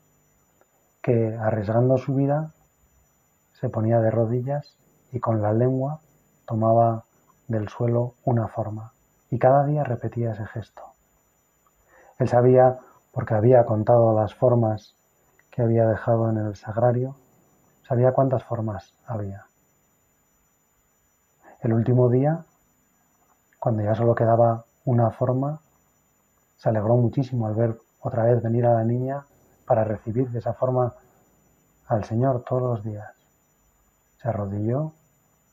que 1.02 1.36
arriesgando 1.36 1.98
su 1.98 2.16
vida 2.16 2.54
se 3.60 3.68
ponía 3.68 4.00
de 4.00 4.12
rodillas 4.12 4.78
y 5.12 5.20
con 5.20 5.42
la 5.42 5.52
lengua 5.52 6.00
tomaba 6.46 7.04
del 7.50 7.68
suelo 7.68 8.14
una 8.24 8.48
forma 8.48 8.94
y 9.32 9.40
cada 9.40 9.66
día 9.66 9.84
repetía 9.84 10.34
ese 10.34 10.46
gesto. 10.46 10.84
Él 12.20 12.28
sabía, 12.28 12.78
porque 13.12 13.34
había 13.34 13.66
contado 13.66 14.14
las 14.14 14.36
formas 14.36 14.96
que 15.50 15.62
había 15.62 15.88
dejado 15.88 16.30
en 16.30 16.38
el 16.38 16.56
sagrario, 16.56 17.16
sabía 17.88 18.12
cuántas 18.12 18.44
formas 18.44 18.94
había. 19.08 19.46
El 21.62 21.74
último 21.74 22.10
día, 22.10 22.44
cuando 23.58 23.84
ya 23.84 23.96
solo 23.96 24.14
quedaba 24.14 24.66
una 24.86 25.10
forma, 25.12 25.62
se 26.58 26.70
alegró 26.70 26.98
muchísimo 26.98 27.48
al 27.48 27.56
ver 27.56 27.78
otra 28.02 28.24
vez 28.26 28.42
venir 28.44 28.66
a 28.66 28.74
la 28.74 28.84
niña 28.84 29.26
para 29.66 29.84
recibir 29.84 30.30
de 30.30 30.40
esa 30.40 30.54
forma 30.54 30.94
al 31.88 32.04
Señor 32.04 32.44
todos 32.44 32.64
los 32.64 32.84
días. 32.84 33.14
Se 34.18 34.28
arrodilló, 34.28 34.92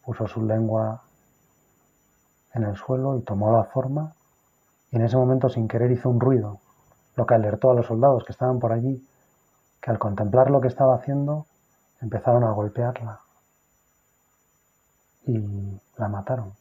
puso 0.05 0.27
su 0.27 0.43
lengua 0.43 1.03
en 2.55 2.65
el 2.65 2.77
suelo 2.77 3.17
y 3.17 3.23
tomó 3.23 3.53
la 3.53 3.65
forma 3.65 4.15
y 4.91 4.97
en 4.97 5.05
ese 5.05 5.17
momento 5.17 5.49
sin 5.49 5.69
querer 5.69 5.91
hizo 5.91 6.09
un 6.09 6.21
ruido, 6.21 6.61
lo 7.15 7.27
que 7.27 7.35
alertó 7.35 7.71
a 7.71 7.75
los 7.75 7.87
soldados 7.87 8.25
que 8.25 8.33
estaban 8.33 8.59
por 8.59 8.73
allí, 8.73 9.07
que 9.81 9.91
al 9.91 9.99
contemplar 9.99 10.51
lo 10.51 10.61
que 10.61 10.69
estaba 10.69 10.95
haciendo 10.95 11.47
empezaron 12.01 12.45
a 12.45 12.53
golpearla 12.53 13.21
y 15.27 15.81
la 15.97 16.09
mataron. 16.09 16.55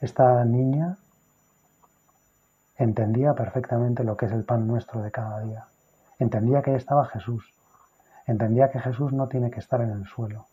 Esta 0.00 0.44
niña 0.44 0.96
entendía 2.76 3.34
perfectamente 3.34 4.04
lo 4.04 4.16
que 4.16 4.26
es 4.26 4.32
el 4.32 4.44
pan 4.44 4.66
nuestro 4.66 5.02
de 5.02 5.10
cada 5.10 5.40
día. 5.40 5.66
Entendía 6.18 6.62
que 6.62 6.70
ahí 6.70 6.76
estaba 6.76 7.06
Jesús. 7.06 7.52
Entendía 8.26 8.70
que 8.70 8.80
Jesús 8.80 9.12
no 9.12 9.28
tiene 9.28 9.50
que 9.50 9.60
estar 9.60 9.80
en 9.80 9.90
el 9.90 10.06
suelo. 10.06 10.46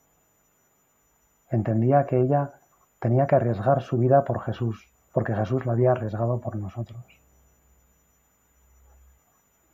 Entendía 1.52 2.06
que 2.06 2.20
ella 2.22 2.54
tenía 3.00 3.28
que 3.28 3.36
arriesgar 3.36 3.82
su 3.82 3.98
vida 3.98 4.24
por 4.24 4.42
Jesús, 4.42 4.90
porque 5.12 5.36
Jesús 5.36 5.66
la 5.66 5.74
había 5.74 5.92
arriesgado 5.92 6.40
por 6.40 6.56
nosotros. 6.56 7.04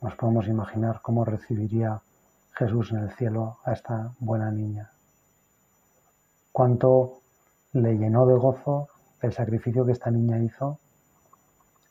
Nos 0.00 0.16
podemos 0.16 0.48
imaginar 0.48 1.00
cómo 1.02 1.24
recibiría 1.24 2.00
Jesús 2.52 2.90
en 2.90 2.98
el 2.98 3.10
cielo 3.12 3.58
a 3.64 3.72
esta 3.72 4.12
buena 4.18 4.50
niña. 4.50 4.90
Cuánto 6.50 7.20
le 7.72 7.96
llenó 7.96 8.26
de 8.26 8.34
gozo 8.34 8.88
el 9.22 9.32
sacrificio 9.32 9.86
que 9.86 9.92
esta 9.92 10.10
niña 10.10 10.38
hizo 10.38 10.80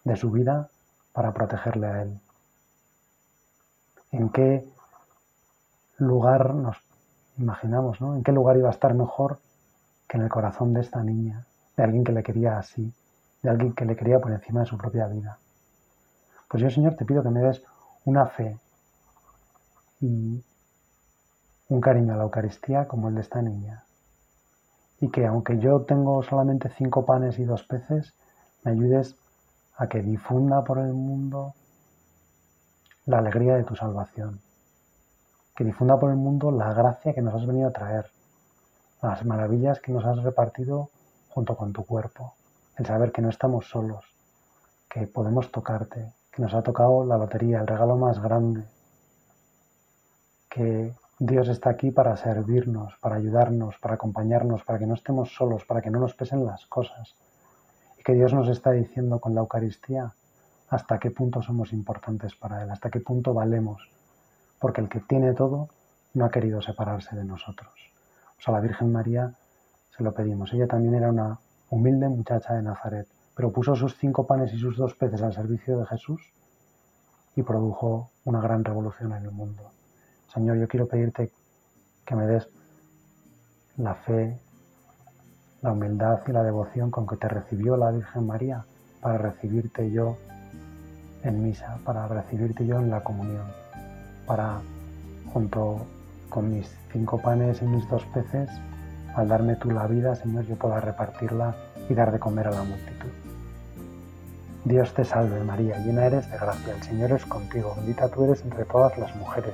de 0.04 0.18
su 0.18 0.32
vida 0.32 0.70
para 1.14 1.34
protegerle 1.34 1.88
a 1.88 2.02
Él. 2.02 2.20
¿En 4.12 4.30
qué 4.30 4.68
lugar 5.98 6.54
nos 6.56 6.78
imaginamos, 7.38 8.02
¿no? 8.02 8.16
¿En 8.16 8.24
qué 8.24 8.34
lugar 8.34 8.58
iba 8.58 8.68
a 8.68 8.72
estar 8.72 8.94
mejor 8.94 9.40
que 10.08 10.18
en 10.18 10.24
el 10.24 10.30
corazón 10.30 10.74
de 10.74 10.82
esta 10.82 11.04
niña, 11.04 11.46
de 11.76 11.84
alguien 11.84 12.04
que 12.04 12.12
le 12.12 12.24
quería 12.24 12.58
así, 12.58 12.94
de 13.42 13.50
alguien 13.50 13.74
que 13.74 13.86
le 13.86 13.96
quería 13.96 14.20
por 14.20 14.32
encima 14.32 14.62
de 14.62 14.66
su 14.66 14.78
propia 14.78 15.08
vida? 15.08 15.38
Pues 16.50 16.64
yo, 16.64 16.70
Señor, 16.70 16.96
te 16.96 17.06
pido 17.06 17.24
que 17.24 17.30
me 17.30 17.42
des 17.42 17.62
una 18.06 18.26
fe 18.26 18.58
y 20.00 20.44
un 21.70 21.82
cariño 21.82 22.14
a 22.14 22.18
la 22.18 22.24
Eucaristía 22.24 22.88
como 22.88 23.10
el 23.10 23.16
de 23.16 23.22
esta 23.22 23.42
niña. 23.42 23.84
Y 25.00 25.10
que 25.10 25.26
aunque 25.28 25.60
yo 25.60 25.82
tengo 25.82 26.24
solamente 26.24 26.70
cinco 26.70 27.06
panes 27.06 27.38
y 27.40 27.46
dos 27.46 27.64
peces, 27.64 28.14
me 28.64 28.72
ayudes 28.72 29.16
a 29.76 29.88
que 29.88 30.02
difunda 30.02 30.64
por 30.64 30.80
el 30.80 30.94
mundo 30.94 31.54
la 33.06 33.20
alegría 33.20 33.56
de 33.56 33.64
tu 33.64 33.76
salvación, 33.76 34.42
que 35.56 35.64
difunda 35.64 36.00
por 36.00 36.10
el 36.10 36.18
mundo 36.18 36.52
la 36.52 36.74
gracia 36.74 37.14
que 37.14 37.22
nos 37.22 37.36
has 37.36 37.46
venido 37.46 37.70
a 37.70 37.72
traer, 37.72 38.12
las 39.02 39.26
maravillas 39.26 39.80
que 39.80 39.92
nos 39.92 40.06
has 40.06 40.24
repartido 40.24 40.90
junto 41.30 41.56
con 41.56 41.74
tu 41.74 41.86
cuerpo, 41.86 42.34
el 42.78 42.86
saber 42.86 43.12
que 43.12 43.22
no 43.22 43.30
estamos 43.30 43.70
solos, 43.70 44.06
que 44.90 45.08
podemos 45.08 45.52
tocarte, 45.52 46.14
que 46.32 46.42
nos 46.42 46.54
ha 46.54 46.62
tocado 46.62 47.06
la 47.06 47.18
lotería, 47.18 47.60
el 47.60 47.68
regalo 47.68 47.96
más 47.96 48.20
grande, 48.22 48.66
que 50.50 50.94
Dios 51.20 51.48
está 51.48 51.72
aquí 51.72 51.92
para 51.92 52.16
servirnos, 52.18 52.96
para 53.02 53.16
ayudarnos, 53.16 53.78
para 53.80 53.96
acompañarnos, 53.96 54.64
para 54.64 54.80
que 54.80 54.88
no 54.88 54.94
estemos 54.94 55.34
solos, 55.34 55.66
para 55.66 55.82
que 55.82 55.90
no 55.90 56.00
nos 56.00 56.14
pesen 56.14 56.46
las 56.46 56.66
cosas, 56.68 57.16
que 58.04 58.14
Dios 58.14 58.34
nos 58.34 58.48
está 58.50 58.72
diciendo 58.72 59.20
con 59.20 59.36
la 59.36 59.42
Eucaristía 59.42 60.14
hasta 60.70 60.98
qué 61.00 61.12
punto 61.12 61.42
somos 61.42 61.74
importantes 61.74 62.36
para 62.36 62.64
Él, 62.64 62.72
hasta 62.72 62.90
qué 62.90 63.00
punto 63.00 63.34
valemos, 63.34 63.90
porque 64.60 64.82
el 64.82 64.90
que 64.90 65.02
tiene 65.02 65.34
todo 65.34 65.70
no 66.14 66.26
ha 66.26 66.32
querido 66.32 66.62
separarse 66.62 67.16
de 67.16 67.26
nosotros. 67.26 67.74
Sea, 68.38 68.54
a 68.54 68.58
la 68.58 68.62
Virgen 68.62 68.92
María 68.92 69.34
se 69.96 70.04
lo 70.04 70.14
pedimos. 70.14 70.54
Ella 70.54 70.68
también 70.68 70.96
era 70.96 71.10
una 71.10 71.40
humilde 71.70 72.08
muchacha 72.08 72.54
de 72.54 72.64
Nazaret, 72.64 73.08
pero 73.36 73.52
puso 73.52 73.76
sus 73.76 73.98
cinco 73.98 74.26
panes 74.26 74.54
y 74.54 74.60
sus 74.60 74.78
dos 74.78 74.94
peces 74.96 75.22
al 75.22 75.34
servicio 75.34 75.78
de 75.80 75.86
Jesús 75.86 76.22
y 77.36 77.44
produjo 77.44 78.10
una 78.26 78.42
gran 78.42 78.64
revolución 78.64 79.14
en 79.14 79.24
el 79.24 79.32
mundo. 79.32 79.72
Señor, 80.34 80.58
yo 80.58 80.68
quiero 80.68 80.88
pedirte 80.88 81.32
que 82.06 82.16
me 82.16 82.26
des 82.26 82.48
la 83.78 83.94
fe, 83.94 84.40
la 85.62 85.72
humildad 85.72 86.20
y 86.28 86.32
la 86.32 86.44
devoción 86.44 86.90
con 86.90 87.06
que 87.06 87.18
te 87.18 87.28
recibió 87.28 87.78
la 87.78 87.92
Virgen 87.92 88.26
María 88.26 88.66
para 89.02 89.18
recibirte 89.18 89.92
yo 89.92 90.18
en 91.24 91.44
misa, 91.44 91.80
para 91.84 92.08
recibirte 92.08 92.66
yo 92.66 92.80
en 92.80 92.90
la 92.90 93.04
comunión, 93.04 93.46
para 94.26 94.62
junto 95.34 95.86
con 96.30 96.54
mis 96.54 96.68
cinco 96.92 97.20
panes 97.22 97.62
y 97.62 97.66
mis 97.66 97.88
dos 97.90 98.04
peces, 98.14 98.50
al 99.16 99.28
darme 99.28 99.56
tú 99.56 99.72
la 99.72 99.88
vida, 99.88 100.16
Señor, 100.16 100.46
yo 100.46 100.56
pueda 100.56 100.80
repartirla 100.80 101.56
y 101.90 101.94
dar 101.94 102.12
de 102.12 102.20
comer 102.20 102.48
a 102.48 102.52
la 102.52 102.64
multitud. 102.64 103.10
Dios 104.66 104.94
te 104.94 105.06
salve 105.06 105.44
María, 105.44 105.78
llena 105.80 106.06
eres 106.06 106.30
de 106.30 106.38
gracia, 106.38 106.74
el 106.76 106.84
Señor 106.84 107.12
es 107.14 107.26
contigo, 107.26 107.74
bendita 107.78 108.10
tú 108.10 108.26
eres 108.26 108.44
entre 108.44 108.66
todas 108.66 108.98
las 108.98 109.16
mujeres, 109.16 109.54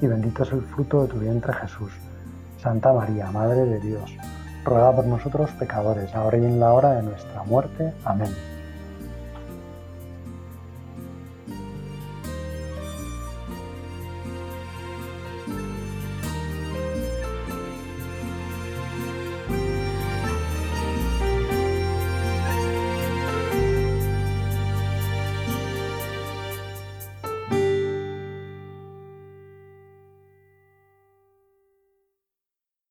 y 0.00 0.06
bendito 0.06 0.42
es 0.44 0.52
el 0.52 0.62
fruto 0.62 1.02
de 1.02 1.08
tu 1.08 1.18
vientre 1.18 1.52
Jesús. 1.52 1.92
Santa 2.58 2.92
María, 2.92 3.30
Madre 3.30 3.66
de 3.66 3.80
Dios, 3.80 4.16
ruega 4.64 4.94
por 4.94 5.06
nosotros 5.06 5.50
pecadores, 5.52 6.14
ahora 6.14 6.38
y 6.38 6.44
en 6.44 6.58
la 6.58 6.72
hora 6.72 6.92
de 6.92 7.02
nuestra 7.02 7.42
muerte. 7.44 7.92
Amén. 8.04 8.30